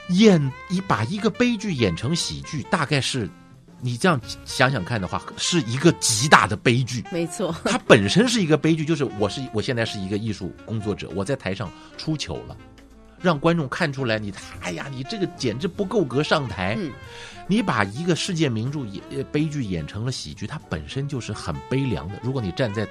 [0.08, 3.30] 演一把一个悲剧演成喜剧，大概是，
[3.80, 7.04] 你这样想想看的话，是一个极大的悲剧。
[7.12, 12.56] 没错，它本身是一个悲剧，就是我是我现在是一个艺术工作者，我在台上出糗了，
[13.20, 16.76] 让观众看出来你，哎呀，你这个简直不够格上台。
[16.78, 16.92] 嗯
[17.50, 22.20] 你把一个世界名著演呃悲剧演成了喜剧，它本身就是很悲凉的。
[22.22, 22.86] 如果你站在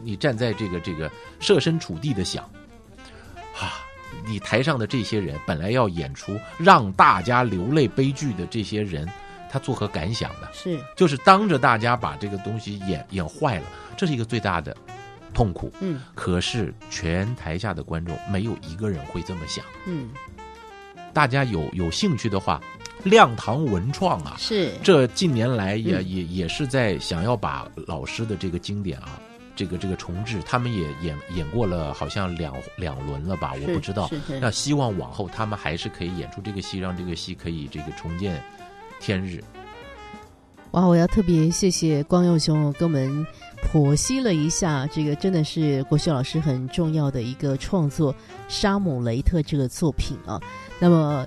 [0.00, 2.44] 你站在这个这个设身处地的想，
[3.58, 3.82] 啊，
[4.24, 9.04] 你台上的这些人本来要演出让大家流泪悲剧的这些人，
[9.50, 10.46] 他作何感想呢？
[10.52, 13.64] 是，就是当着大家把这个东西演演坏了，
[13.96, 14.76] 这是一个最大的
[15.38, 15.72] 痛苦。
[15.78, 19.64] 嗯可是全台下的观众没有一个人会这么想。
[19.86, 20.10] 嗯
[21.12, 22.60] 大家有有兴趣的话，
[23.04, 29.20] 亮堂文创啊，是，这近年来也、嗯也也是在想要把老师的这个经典啊，
[29.54, 34.10] 这个这个重置，他们也演演过了，好像两两轮了吧，我不知道。
[34.40, 38.42] 那希望往后他们还是可以演出这个戏，让这个戏可以这个重见
[39.00, 39.42] 天日。
[40.72, 43.26] 哇，我要特别谢谢光佑兄跟我们
[43.66, 48.12] 剖析了一下，这个真的是国学老师很重要的一个创作
[48.48, 50.40] 《沙姆雷特》这个作品啊。
[50.78, 51.26] 那么，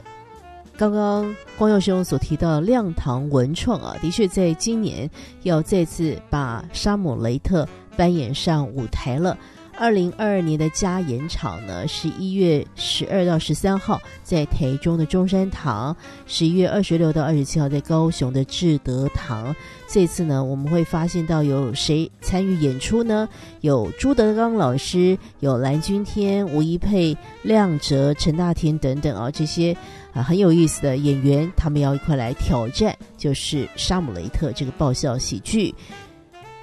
[0.78, 5.10] 刚刚光耀兄所提到亮堂文创啊，的确在今年
[5.44, 7.64] 要再次把《沙姆雷特》
[7.96, 9.38] 搬演上舞台了。
[9.82, 19.56] 二零二二年的加演场呢，十一月十二到十三号在台中的中山堂，十一月二十六到二十七号在高雄的志德堂。
[19.88, 23.28] 这次呢，我们会发现到有谁参与演出呢？
[23.62, 29.76] 有朱德刚老师，有蓝君天、吴一佩、亮哲、陈大天等等啊，这些
[30.14, 35.74] 啊很有意思的演员，他们要一块来挑战，就是《沙姆雷特》这个爆笑喜剧。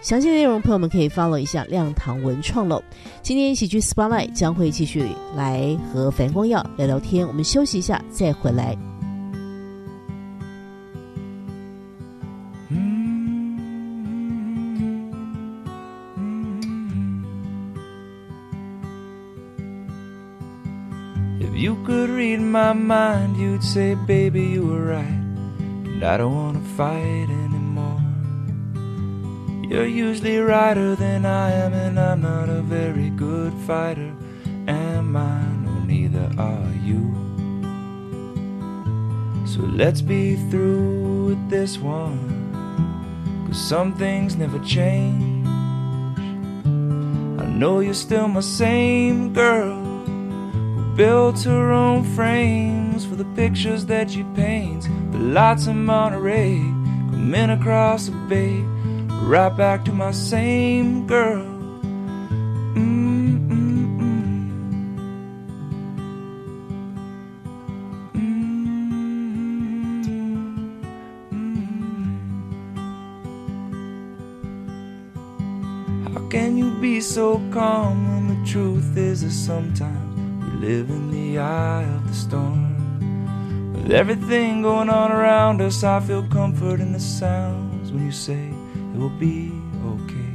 [0.08, 2.82] 详细内容，朋友们可以 follow 一下亮堂文创喽。
[3.20, 5.06] 今天喜剧 Spotlight 将会继续
[5.36, 8.74] 来和樊光耀聊聊天，我们休息一下再回来。
[21.38, 25.04] If you could read my mind, you'd say, baby, you were right.
[25.84, 27.47] And I don't wanna fight anymore.
[29.68, 34.14] You're usually righter than I am, and I'm not a very good fighter.
[34.66, 35.42] Am I?
[35.64, 37.14] No, neither are you.
[39.46, 42.18] So let's be through with this one.
[43.46, 45.46] Cause some things never change.
[47.38, 53.84] I know you're still my same girl who built her own frames for the pictures
[53.84, 54.86] that she paints.
[55.12, 56.56] The lights in Monterey
[57.10, 58.64] coming across the bay,
[59.28, 61.44] right back to my same girl.
[62.74, 63.98] Mm, mm,
[68.14, 68.88] mm.
[76.14, 81.10] How can you be so calm when the truth is that sometimes we live in
[81.10, 82.64] the eye of the storm?
[83.74, 88.57] With everything going on around us, I feel comfort in the sounds when you say
[88.98, 89.52] will be
[89.84, 90.34] okay.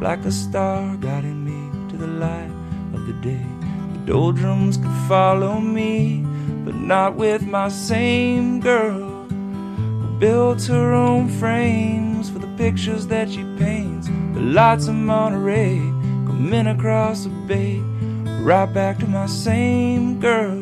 [0.00, 2.50] Like a star guiding me to the light
[2.94, 3.44] of the day.
[3.92, 6.24] The doldrums could follow me,
[6.64, 13.28] but not with my same girl who built her own frames for the pictures that
[13.30, 14.08] she paints.
[14.32, 15.76] The lights of Monterey
[16.26, 17.80] coming across the bay,
[18.40, 20.57] right back to my same girl.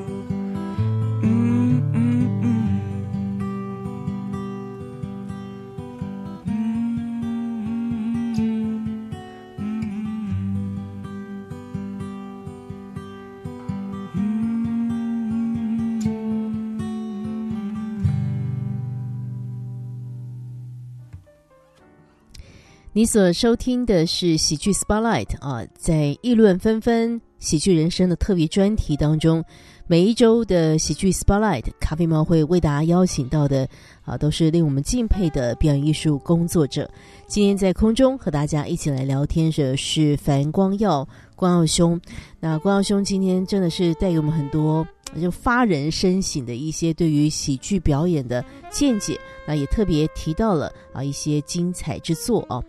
[22.96, 29.44] 你所收听的是喜剧 Spotlight 啊，在议论纷纷喜剧人生的特别专题当中，
[29.86, 33.68] 每一周的喜剧 Spotlight 咖啡猫会为大家邀请到的
[34.02, 36.90] 啊，都是令我们敬佩的表演艺术工作者。
[37.26, 42.00] 今天在空中和大家一起来聊天的是樊光耀光耀兄。
[42.40, 44.88] 那光耀兄今天真的是带给我们很多
[45.20, 52.64] 就发人深省的一些对于喜剧表演的见解，那也特别提到了啊一些精彩之作啊。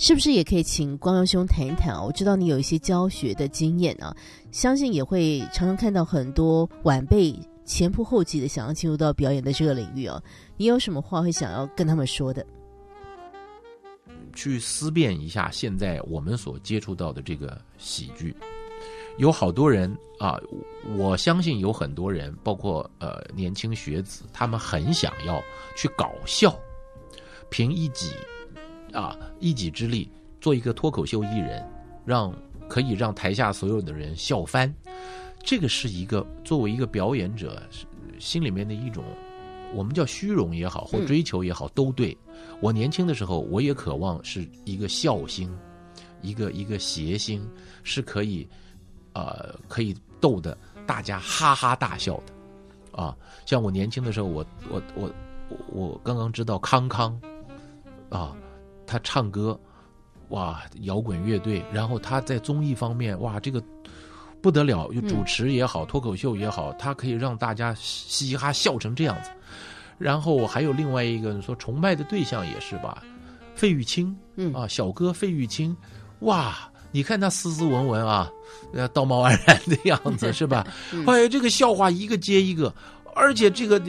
[0.00, 2.02] 是不是也可以请光耀兄谈一谈啊？
[2.02, 4.16] 我知道你有一些教学的经验啊，
[4.50, 10.18] 相信也会常常看到很多晚辈前仆后继的想要进入到表演的这个领域啊。
[10.56, 12.44] 你有什么话会想要跟他们说的？
[14.32, 18.34] 去思辨一下现在我们所接触到的这个喜剧，
[19.18, 20.40] 有好多人啊，
[20.96, 25.42] 我相信有很多人，包括呃年轻学子，他们很想要
[25.76, 26.58] 去搞笑，
[27.50, 28.10] 凭一己
[28.92, 30.10] 啊一己之力
[30.40, 31.66] 做一个脱口秀艺人，
[32.04, 32.34] 让
[32.68, 34.72] 可以让台下所有的人笑翻。
[35.42, 37.62] 这个是一个作为一个表演者
[38.18, 39.02] 心里面的一种，
[39.74, 42.16] 我们叫虚荣也好，或追求也好，都对。
[42.60, 45.50] 我年轻的时候，我也渴望是一个笑星，
[46.20, 47.48] 一个一个谐星，
[47.82, 48.46] 是可以，
[49.14, 53.16] 呃，可以逗得大家哈哈大笑的，啊，
[53.46, 55.10] 像我年轻的时候，我我我
[55.68, 57.18] 我刚刚知道康康，
[58.10, 58.36] 啊，
[58.90, 59.58] 他唱歌，
[60.30, 63.62] 哇，摇滚乐队，然后他在综艺方面，哇，这个
[64.42, 69.30] 不得了，就主持也好，脱口秀也好，他可以让大家嘻嘻哈笑成这样子。
[69.96, 73.02] 然后还有另外一个说崇拜的对象也是吧，
[73.54, 75.76] 费玉清，嗯啊，小哥费玉清，
[76.20, 76.56] 哇，
[76.90, 78.28] 你看他斯斯文文啊，
[78.72, 80.66] 呃，道貌岸然的样子 是吧？
[81.06, 82.74] 哎呀，这个笑话一个接一个，
[83.14, 83.80] 而且这个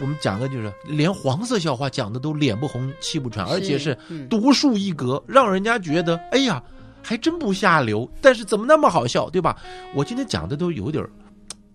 [0.00, 6.62] 我们讲的就是连黄色笑话讲的都脸不红气不喘，而且是嗯独树一格，让人家觉得哎呀，
[7.02, 9.56] 还真不下流，但是怎么那么好笑，对吧？
[9.94, 11.10] 我今天讲的都有点儿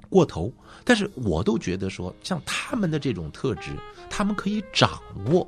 [0.09, 0.51] 过头，
[0.83, 3.71] 但是我都觉得说，像他们的这种特质，
[4.09, 4.99] 他们可以掌
[5.31, 5.47] 握。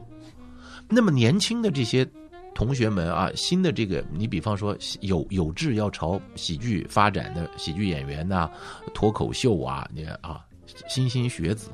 [0.88, 2.08] 那么年轻的这些
[2.56, 8.50] 同学们啊，新的这个，你比方说有有志要朝喜剧发展的喜剧演员呐、
[8.94, 10.40] 脱口秀啊，你啊，
[10.88, 11.70] 新兴学子，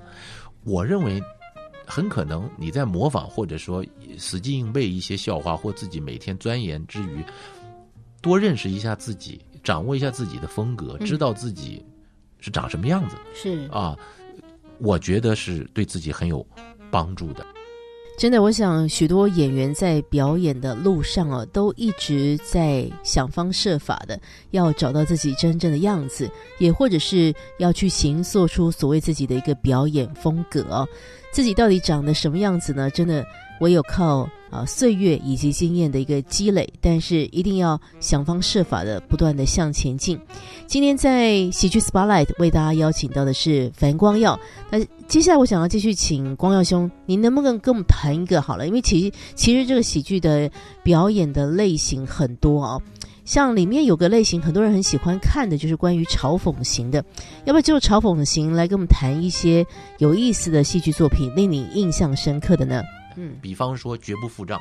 [0.64, 1.22] 我认为
[1.86, 3.86] 很可能你在模仿或者说
[4.18, 7.24] 死记硬背一些笑话，或自己每天钻研之余，
[8.22, 11.06] 多认识一下自己，掌握一下自己的风格，嗯。
[11.06, 11.84] 知道自己
[12.40, 13.16] 是长什么样子。
[13.34, 13.68] 是。
[13.72, 13.98] 啊，
[14.80, 16.46] 我觉得是对自己很有
[16.92, 17.46] 帮助的。
[18.20, 24.20] 真的，我想许多演员在表演的路上啊，都一直在想方设法的
[24.52, 30.86] 要找到自己真正的样子，也或者是要去形塑出所谓自己的一个表演风格哦。
[31.32, 32.90] 自己到底长得什么样子呢？
[32.90, 33.26] 真的
[33.60, 40.20] 唯有靠啊岁月以及经验的一个积累，但是一定要想方设法的不断的向前进。
[40.66, 44.40] 今天在喜剧 Spotlight 为大家邀请到的是樊光耀。
[44.70, 48.68] 那接下来我想要继续请光耀兄，您能不能跟我们谈一个好了？
[48.68, 50.50] 因为其实其实这个喜剧的
[50.84, 52.82] 表演的类型很多啊、
[53.26, 57.04] 像里面有个类型，很多人很喜欢看的，就是关于嘲讽型的。
[57.46, 59.66] 要不要就嘲讽型来跟我们谈一些
[59.98, 62.82] 有意思的戏剧作品，令你印象深刻的呢？
[63.20, 64.58] 嗯比方说《绝不付账》，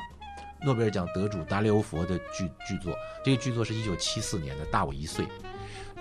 [0.65, 2.93] 诺贝尔奖得主达列欧佛的剧剧作，
[3.23, 5.25] 这个剧作是一九七四年的，大我一岁。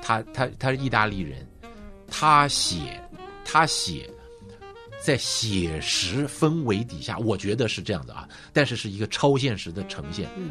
[0.03, 1.47] 他他他是意大利人，
[2.09, 3.01] 他写
[3.45, 4.09] 他写
[5.01, 10.29] 在写实氛围底下，我觉得是这样的啊，但是是一个超现实的呈现。
[10.37, 10.51] 嗯，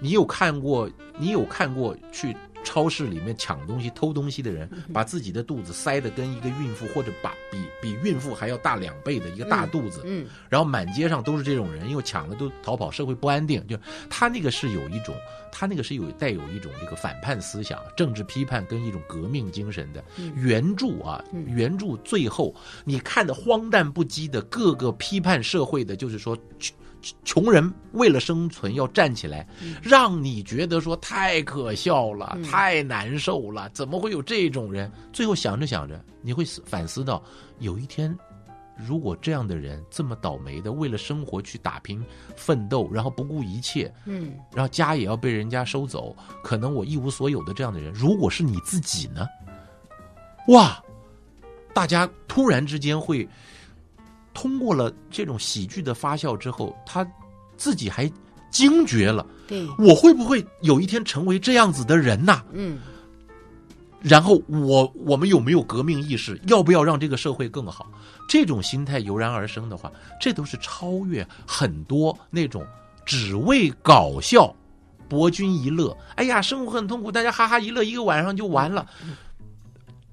[0.00, 0.90] 你有看过？
[1.18, 2.34] 你有看过去
[2.64, 13.66] 超市里面抢东西、偷东西的人，把自己的肚子塞得跟一个孕妇，或者把比比孕妇还要大两倍的一个大肚子，嗯然后满街上都是这种人，因为抢了都逃跑，社会不安定。
[13.66, 13.76] 就
[14.08, 15.14] 他那个是有一种，
[15.50, 20.04] 他那个是有带有一种这个反叛思想、政治批判跟一种革命精神的。
[20.34, 22.54] 原著啊，原著最后
[22.84, 26.36] 你看的荒诞不羁的各个批判社会的，就是说
[27.02, 29.46] 穷穷人为了生存要站起来，
[29.82, 34.90] 让你觉得说太可笑了，太难受了，怎么会有这种人？
[35.12, 37.22] 最后想着想着，你会反思到，
[37.58, 38.16] 有一天
[38.76, 42.04] 如果这样的人这么倒霉的，为了生活去打拼
[42.36, 49.26] 奋斗，然后不顾一切，嗯然后家也要被人家收走，可能我一无所有的这样的人，如果是你自己呢？
[50.48, 50.82] 哇，
[51.74, 53.28] 大家突然之间会
[54.34, 57.06] 通过了这种喜剧的发酵之后，他
[57.56, 58.10] 自己还
[58.50, 62.78] 惊觉了，对，我会不会有一天成为这样子的人呐、嗯
[64.04, 66.36] 然后我我们有没有革命意识？
[66.48, 67.88] 要不要让这个社会更好？
[68.28, 72.66] 这种心态油然而生的话，这都是超越很多那种
[73.06, 74.52] 只为搞笑、
[75.08, 75.96] 博君一乐。
[76.16, 78.84] 哎呀，生活很痛苦，大家哈哈一乐一个晚上就完了。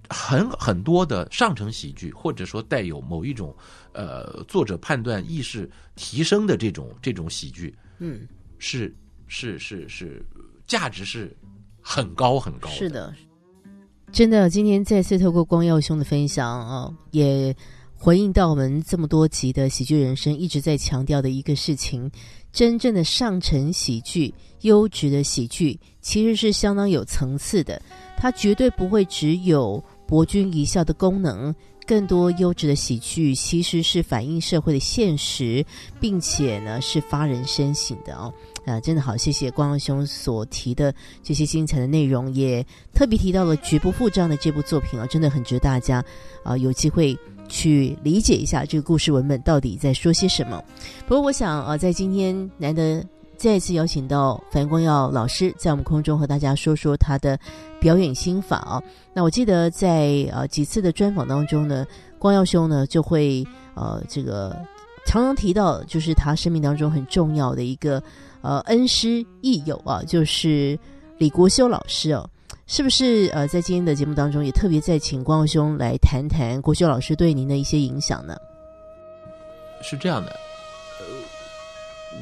[0.09, 3.55] 很很多的上乘喜剧，或者说带有某一种
[3.93, 8.93] 呃作者判断意识提升的这种这种喜剧，嗯，是
[9.27, 10.25] 是是是
[10.65, 11.35] 价值是
[11.81, 12.75] 很高很高的。
[12.75, 13.13] 是的，
[14.11, 17.55] 真的，今天再次透过光耀兄的分享啊，也
[17.95, 22.09] 回应到我们这么多集的喜剧人生一直在强调的一个事情：
[22.51, 27.79] 真正的上乘喜剧、优质的喜剧，其实是相当有层次的，
[28.17, 31.53] 它绝对不会只有博君一笑的功能。
[31.85, 35.65] 更多优质的喜剧其实是反映社会的现实，
[35.99, 38.31] 并且呢是发人深省的哦。
[38.63, 40.93] 啊，真的好，谢谢光耀兄所提的
[41.23, 46.03] 这些精彩的内容，也特别提到了《绝不付账》的这部作品啊，真的很值得大家
[46.43, 50.63] 啊有机会去理解一下这个故事文本到底在说些什么。
[51.07, 53.03] 不过，我想啊，在今天难得
[53.39, 57.39] 再一次邀请到樊光耀老师在我们空中和大家说说他的
[57.79, 58.83] 表演心法啊。
[59.13, 61.87] 那我记得在呃几次的专访当中呢，
[62.19, 64.55] 光耀兄呢就会呃这个
[65.05, 68.03] 常常提到，就是他生命当中很重要的一个。
[68.41, 70.79] 呃，恩师益友啊，就是
[71.17, 72.25] 李国修老师哦，
[72.67, 73.29] 是不是？
[73.33, 78.37] 呃，在今天的节目当中，也特别再请光耀兄来谈谈国修老师对您的一些影响呢？
[79.81, 80.33] 是这样的，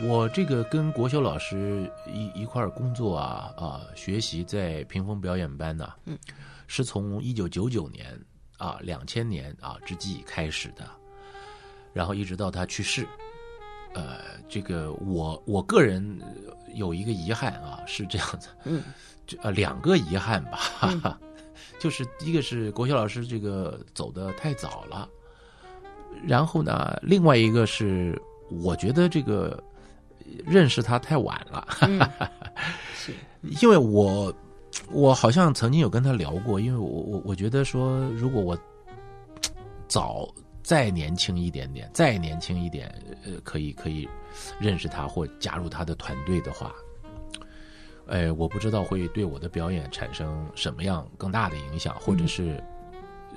[0.03, 6.17] 我这个跟国修老师一一块儿工作啊啊，学习在屏风表演班呢、嗯，
[6.67, 8.19] 是从一九九九年
[8.57, 10.87] 啊两千年啊之际开始的，
[11.93, 13.07] 然后一直到他去世。
[13.93, 16.21] 呃，这个我我个人
[16.75, 18.83] 有一个遗憾啊，是这样子，嗯，
[19.25, 21.01] 就呃两个遗憾吧，哈嗯。
[21.01, 21.19] 哈，
[21.79, 25.09] 就是一个是国修老师这个走的太早了，
[26.23, 28.21] 然后呢，另外一个是
[28.51, 29.63] 我觉得这个
[30.45, 31.99] 认识他太晚了，嗯
[32.93, 33.13] 是，
[33.61, 34.33] 因为我
[34.91, 38.57] 我好像曾经有跟他聊过，因为我我我觉得说，如果我
[39.87, 40.27] 早
[40.61, 44.07] 再年轻一点点，再年轻一点，呃，可以可以
[44.59, 46.73] 认识他或加入他的团队的话，
[48.07, 52.61] 哎，我不知道会对我的表演产生什么样更大的影响，或者是，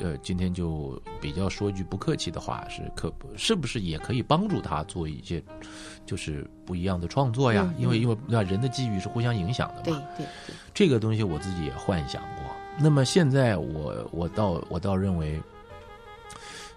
[0.01, 5.42] 呃，今天就比较说句不客气的话，是可是不是也可以帮助他做一些
[6.07, 7.72] 就是不一样的创作呀？
[7.78, 10.03] 因为因为那人的际遇是互相影响的嘛。
[10.16, 12.44] 对对对，这个东西我自己也幻想过。
[12.78, 15.38] 那么现在我我倒我倒认为，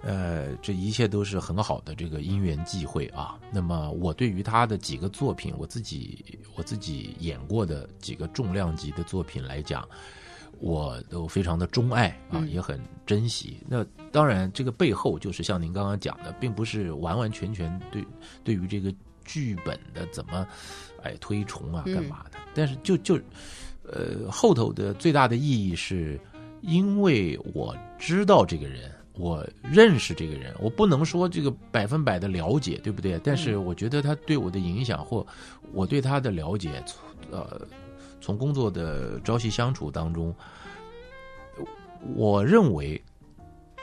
[0.01, 3.39] 呃，这一切都是很好的这个因缘际会啊。
[3.51, 9.87] 那么我对于他的几个作品，我自己我自己演过的几个重量级的作品来讲，
[10.63, 13.57] 我都非常的钟爱啊，也很珍惜。
[13.67, 18.05] 那当然，这个背后就是像您刚刚讲的，并不是完完全全对
[18.43, 18.93] 对于这个
[19.25, 20.47] 剧本的怎么
[21.03, 23.19] 哎推崇啊干嘛的，但是就就。
[23.85, 26.17] 呃，后头的最大的意义是，
[26.61, 33.19] 因为我知道这个人，我认识这个人，我不能说这个百分百的了解，对不对？
[33.21, 35.27] 但是我觉得他对我的影响，或
[35.73, 36.81] 我对他的了解，
[37.29, 37.61] 呃，
[38.23, 40.33] 从工作的朝夕相处当中，
[42.15, 43.03] 我认为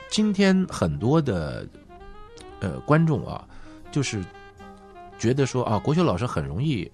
[0.09, 1.63] 今天很多的
[2.59, 3.47] 呃观众啊，
[3.91, 4.19] 就是
[5.19, 6.91] 觉得说啊，国学老师很容易。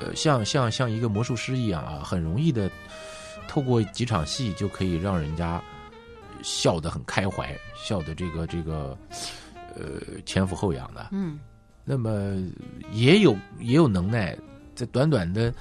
[0.00, 2.70] 呃，像像像一个魔术师一样啊，很容易的，
[3.48, 5.60] 透过几场戏就可以让人家
[6.40, 8.96] 笑得很开怀，笑得这个这个
[9.76, 11.08] 呃前俯后仰的。
[11.10, 11.38] 嗯，
[11.84, 12.34] 那么
[12.92, 14.38] 也有也有能耐，
[14.76, 15.52] 在短短的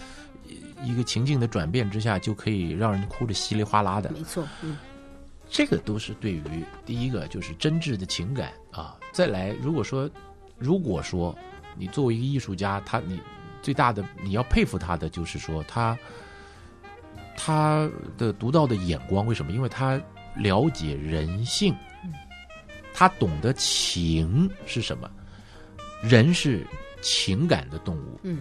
[0.84, 4.10] 一个情境的转变之下，就可以让人哭得稀里哗啦的。
[4.12, 4.78] 没错，嗯，
[5.50, 8.96] 这个都是对于第一个就是真挚的情感啊。
[9.12, 10.10] 再来，如果说
[10.58, 11.36] 如果说
[11.78, 13.20] 你作为一个艺术家，他你。
[13.60, 15.98] 最大的你要佩服他的就是说他
[17.36, 19.52] 他的独到的眼光，为什么？
[19.52, 20.00] 因为他
[20.38, 21.76] 了解人性，
[22.94, 25.10] 他懂得情是什么，
[26.02, 26.66] 人是
[27.02, 28.20] 情感的动物。
[28.24, 28.40] 嗯，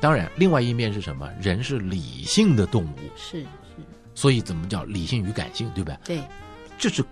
[0.00, 1.28] 当然，另外一面是什么？
[1.40, 2.96] 人是理性的动物。
[3.16, 3.46] 是是，
[4.14, 5.70] 所以怎么叫理性与感性？
[5.74, 5.98] 对吧？
[6.04, 6.22] 对，
[6.78, 7.04] 这是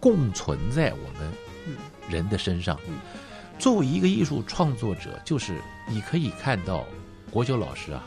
[0.00, 1.32] 共存在我们
[2.08, 2.78] 人的身上。
[3.58, 6.84] 作为一个艺术创作者，就是你可以看到，
[7.30, 8.02] 国九老师啊，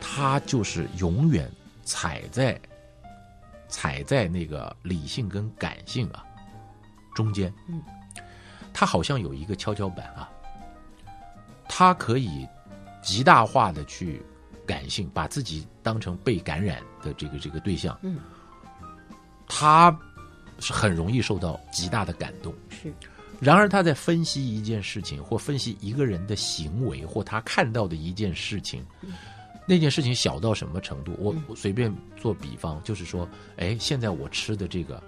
[0.00, 1.50] 他就是永远
[1.82, 2.58] 踩在
[3.68, 6.24] 踩在那个理性跟感性啊
[7.14, 7.52] 中间。
[7.68, 7.82] 嗯，
[8.72, 10.30] 他好像有一个跷跷板啊，
[11.68, 12.46] 他可以
[13.04, 14.20] 极大化的去
[14.66, 17.96] 感性，把自己当成被感染的这个这个对象。
[18.02, 18.18] 嗯，
[19.46, 19.96] 他
[20.58, 22.52] 是很容易受到极大的感动。
[22.70, 22.92] 是。
[23.40, 28.82] 然而，他在分析一件事情，或分析一个人的行为，或他看到的一件事情，
[29.66, 31.14] 那件事情小到什么程度？
[31.18, 35.02] 我我随便做比方，就是说，哎，现在我吃的这个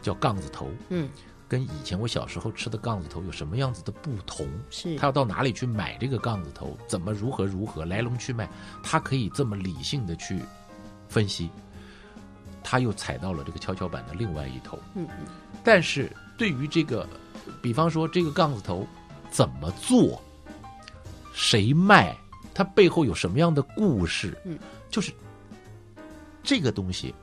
[0.00, 1.08] 叫杠子头，嗯，
[1.48, 4.46] 跟以前我小时候吃的杠子头有什么样子的不同？
[4.70, 6.76] 是他要到哪里去买这个杠子头？
[6.88, 8.48] 怎么如何如何来龙去脉？
[8.82, 10.40] 他可以这么理性的去
[11.08, 11.50] 分析，
[12.62, 15.26] 他又踩到了这个跷跷板的另外一头，嗯嗯，
[15.62, 17.08] 但是对于这个。
[17.62, 18.84] 比方说，这个杠子头
[19.30, 20.20] 怎么做？
[21.32, 22.16] 谁卖？
[22.52, 24.36] 它背后有什么样的故事？
[24.44, 24.58] 嗯，
[24.90, 25.12] 就是
[26.42, 27.14] 这个东西，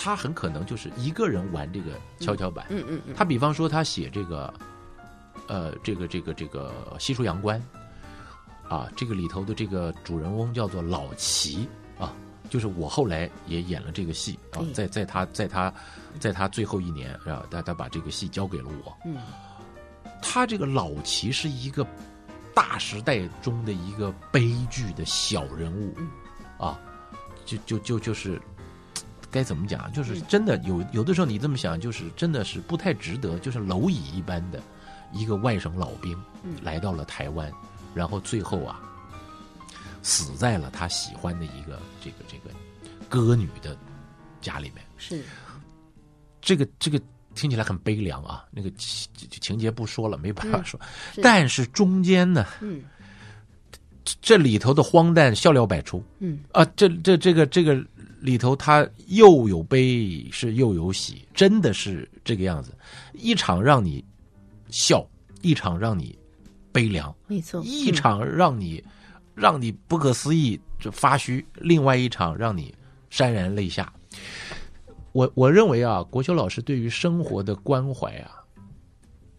[0.00, 2.66] 他很可能就是一个人玩这个跷跷板。
[2.70, 3.14] 嗯嗯嗯。
[3.16, 4.54] 他比方说，他写这个，
[5.48, 7.60] 呃，这个这个这个《西出阳关》
[8.74, 11.68] 啊，这个里头的这个主人翁叫做老齐
[11.98, 12.14] 啊，
[12.48, 15.74] 就是我后来也演了这个戏啊，在在他在他。
[16.18, 18.96] 在他最后一年，啊，他他把这个戏交给了我。
[19.04, 19.18] 嗯，
[20.20, 21.86] 他这个老齐是一个
[22.52, 25.94] 大时代中的一个悲剧的小人物，
[26.58, 26.76] 啊，
[27.44, 28.40] 就就就就是
[29.30, 29.92] 该怎么讲？
[29.92, 33.38] 就是真的有有的时候你这么想，就是真的是不太值得。
[33.38, 34.62] 就是蝼蚁一般的
[35.12, 36.16] 一个外省老兵，
[36.62, 37.52] 来到了台湾，
[37.94, 38.80] 然后最后啊，
[40.02, 42.50] 死在了他喜欢的一个这个这个
[43.08, 43.76] 歌女的
[44.40, 44.84] 家里面。
[44.96, 45.22] 是。
[46.40, 46.98] 这个这个
[47.34, 50.80] 听起来很悲凉啊，那个情情节不说了，没办法说。
[51.22, 52.82] 但是中间呢，嗯，
[54.22, 57.84] 这里头的荒诞笑料百出，嗯啊，这这这个这个
[58.20, 62.76] 里头，他又有悲是又有喜，真的是这个样子。
[63.12, 64.04] 一场让你
[64.70, 65.06] 笑，
[65.40, 66.18] 一场让你
[66.72, 68.82] 悲凉，没错，一场让你
[69.34, 72.74] 让你不可思议就发虚，另外一场让你
[73.10, 73.92] 潸然泪下。
[75.12, 78.30] 我我认为啊，国修老师对于生活的关怀啊，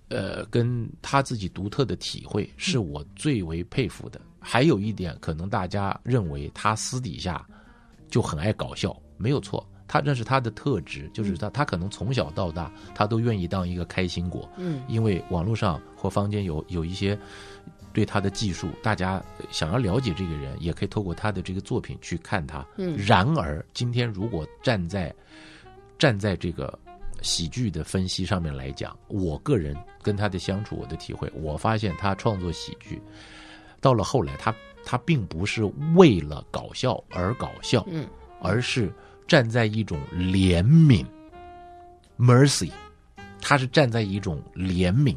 [0.07, 4.19] 呃，跟他自己独特的体会，是我最为佩服的。
[4.39, 7.45] 还有一点，可能大家认为他私底下
[8.09, 9.65] 就很爱搞笑，没有错。
[9.87, 17.17] 他这是他的特质，就是他他可能从小到大他都愿意当一个开心果，嗯因为网络上或坊间有有一些
[17.91, 22.63] 对他的技术，大家想要了解这个人，也可以透过他的这个作品去看他。
[22.77, 25.11] 嗯然而，今天如果站在
[25.97, 26.77] 站在这个
[27.23, 33.01] 喜剧的分析上面来讲，我个人跟他的相处，我的体会，我发现他创作喜剧，
[33.81, 34.53] 到了后来，他
[34.89, 35.63] 他并不是
[35.93, 38.07] 为了搞笑而搞笑，嗯
[38.41, 38.91] 而是
[39.27, 41.05] 站在一种怜悯
[42.17, 42.71] （mercy），
[43.39, 45.15] 他是站在一种怜悯，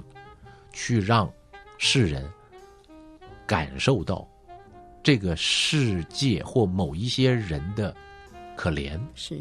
[0.75, 1.33] 去让
[1.79, 2.31] 世人
[3.47, 4.29] 感受到
[5.03, 7.97] 这个世界或某一些人的
[8.55, 9.41] 可怜是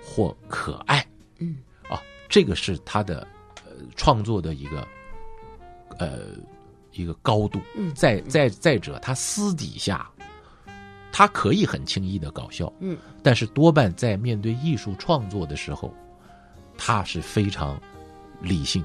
[0.00, 1.04] 或可爱。
[1.38, 1.56] 嗯
[1.90, 3.26] 啊，这个是他的
[3.66, 4.86] 呃创作的一个
[5.98, 6.28] 呃
[6.94, 7.60] 一个高度。
[7.76, 10.08] 嗯再再再者，他私底下
[11.12, 15.94] 他可以很轻易的搞笑，嗯但是多半在面对艺术创作的时候，
[16.76, 17.80] 他是非常
[18.40, 18.84] 理性，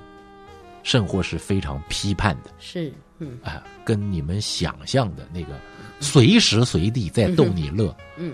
[0.84, 2.52] 甚或是非常批判的。
[2.60, 5.60] 是嗯啊、跟你们想象的那个
[6.00, 8.34] 随时随地在逗你乐嗯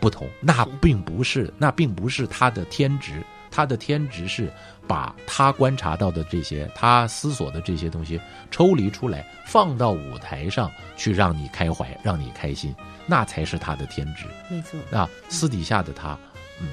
[0.00, 3.22] 不同，那并不是那并不是他的天职，
[3.52, 4.50] 他的天职是
[4.88, 12.74] 把他观察到的这些，他思索的这些东西抽离出来，放到舞台上去让你开怀，让你开心，
[13.06, 14.24] 那才是他的天职。
[14.50, 16.18] 没错啊，私底下的他，
[16.60, 16.66] 嗯，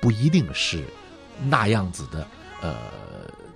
[0.00, 0.82] 不一定是
[1.44, 2.26] 那样子的，
[2.60, 2.74] 呃，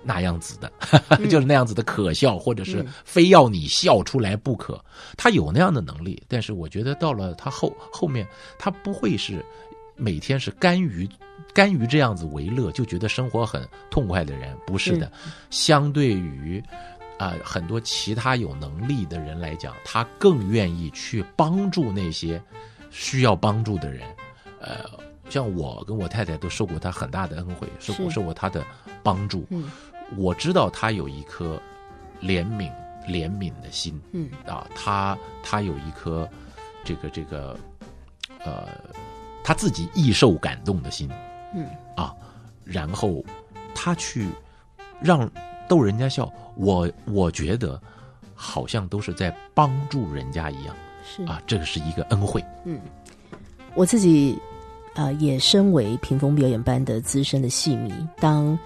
[0.05, 0.70] 那样子的，
[1.28, 4.78] 就是那样子的可笑，或者是嗯非要你笑出来不可。
[5.16, 8.26] 他有那样的能力，但是我觉得到了他后后面，
[8.59, 9.45] 他不会是
[9.97, 11.09] 每天是甘于
[11.57, 15.11] 甘于这样子为乐，就觉得生活很痛快的人，不是的。
[15.48, 16.62] 相对于
[17.18, 22.38] 啊、很多其他有能力的人来讲，他更愿意去帮助那些
[22.90, 24.07] 需要帮助的人。
[24.61, 24.84] 呃，
[25.30, 28.62] 像我跟我太太都受过他很大的恩惠，受过受过他的
[29.02, 29.46] 帮助。
[29.48, 29.70] 嗯
[30.16, 31.61] 我知道他有一颗
[32.22, 32.70] 怜悯
[33.09, 36.28] 怜悯的心嗯啊，他他有一颗
[36.84, 37.59] 这个这个
[38.44, 38.68] 呃
[39.42, 41.11] 他自己易受感动的心
[41.57, 42.14] 嗯啊，
[42.62, 43.24] 然后
[43.74, 44.28] 他去
[45.00, 45.28] 让
[45.68, 47.80] 逗人家笑，我我觉得
[48.34, 52.44] 好像都是在帮助人家一样是啊，这个是一个恩惠。
[52.64, 52.78] 嗯，
[53.74, 54.38] 我自己
[54.94, 58.57] 啊、呃也身为屏风表演班的资深的戏迷，当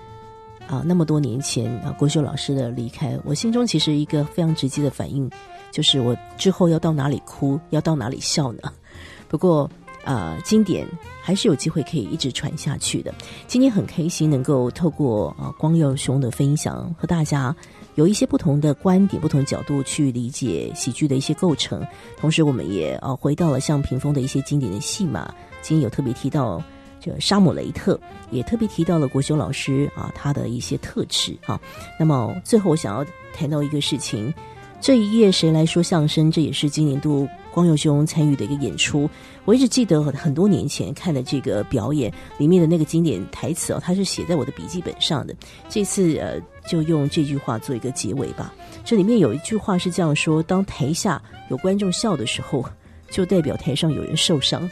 [0.68, 5.28] 啊、那么多年前啊国秀老师的离开，我心中其实一个非常直接的反应
[5.72, 8.72] 就是我之后要到哪里哭，要到哪里笑呢？
[9.26, 9.68] 不过
[10.04, 10.86] 啊、经典
[11.22, 13.14] 还是有机会可以一直传下去的。
[13.46, 17.54] 今天很开心能够透过啊光耀兄的分享和大家。
[17.96, 21.84] 有一些不同的观点、不同角度去理解喜剧的一些构成，
[22.16, 26.62] 同时我们也呃回到了像屏风的一些经典的戏码，今天有特别提到
[27.00, 31.60] 这沙姆雷特，也特别提到了国修老师啊他的一些特质啊。
[31.98, 34.32] 那么最后我想要谈到一个事情，
[34.80, 36.30] 这一夜谁来说相声？
[36.30, 39.08] 这也是今年度光佑兄参与的一个演出。
[39.44, 45.34] 我一直记得很多年前看的这个表演里面的那个经典台词哦，它是写在我的笔记本上的。
[45.68, 48.52] 这次呃，就用这句话做一个结尾吧。
[48.84, 52.64] 这里面有一句话是这样说：当台下有观众笑的时候，
[53.10, 54.68] 就代表台上有人受伤。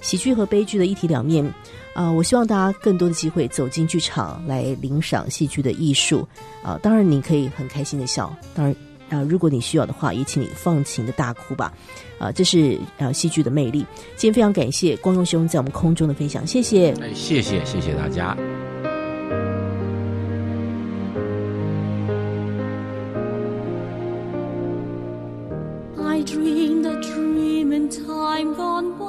[0.00, 1.48] 喜剧和悲剧的一体两面
[1.94, 6.26] 啊、我希望大家更多的机会走进剧场来领赏戏剧的艺术
[6.62, 8.74] 啊、当然，你可以很开心的笑，当然
[9.10, 11.70] 啊、如果你需要的话，也请你放情的大哭吧。
[12.22, 13.84] 啊、这是呃戏剧的魅力。
[14.14, 16.92] 今天非常感谢光荣兄在我们空中的分享，谢谢。
[17.00, 18.36] 哎，谢谢谢谢大家。
[25.98, 29.02] I dreamed a dream in time gone by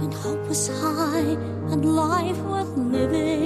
[0.00, 1.36] When hope was high
[1.70, 3.45] and life worth living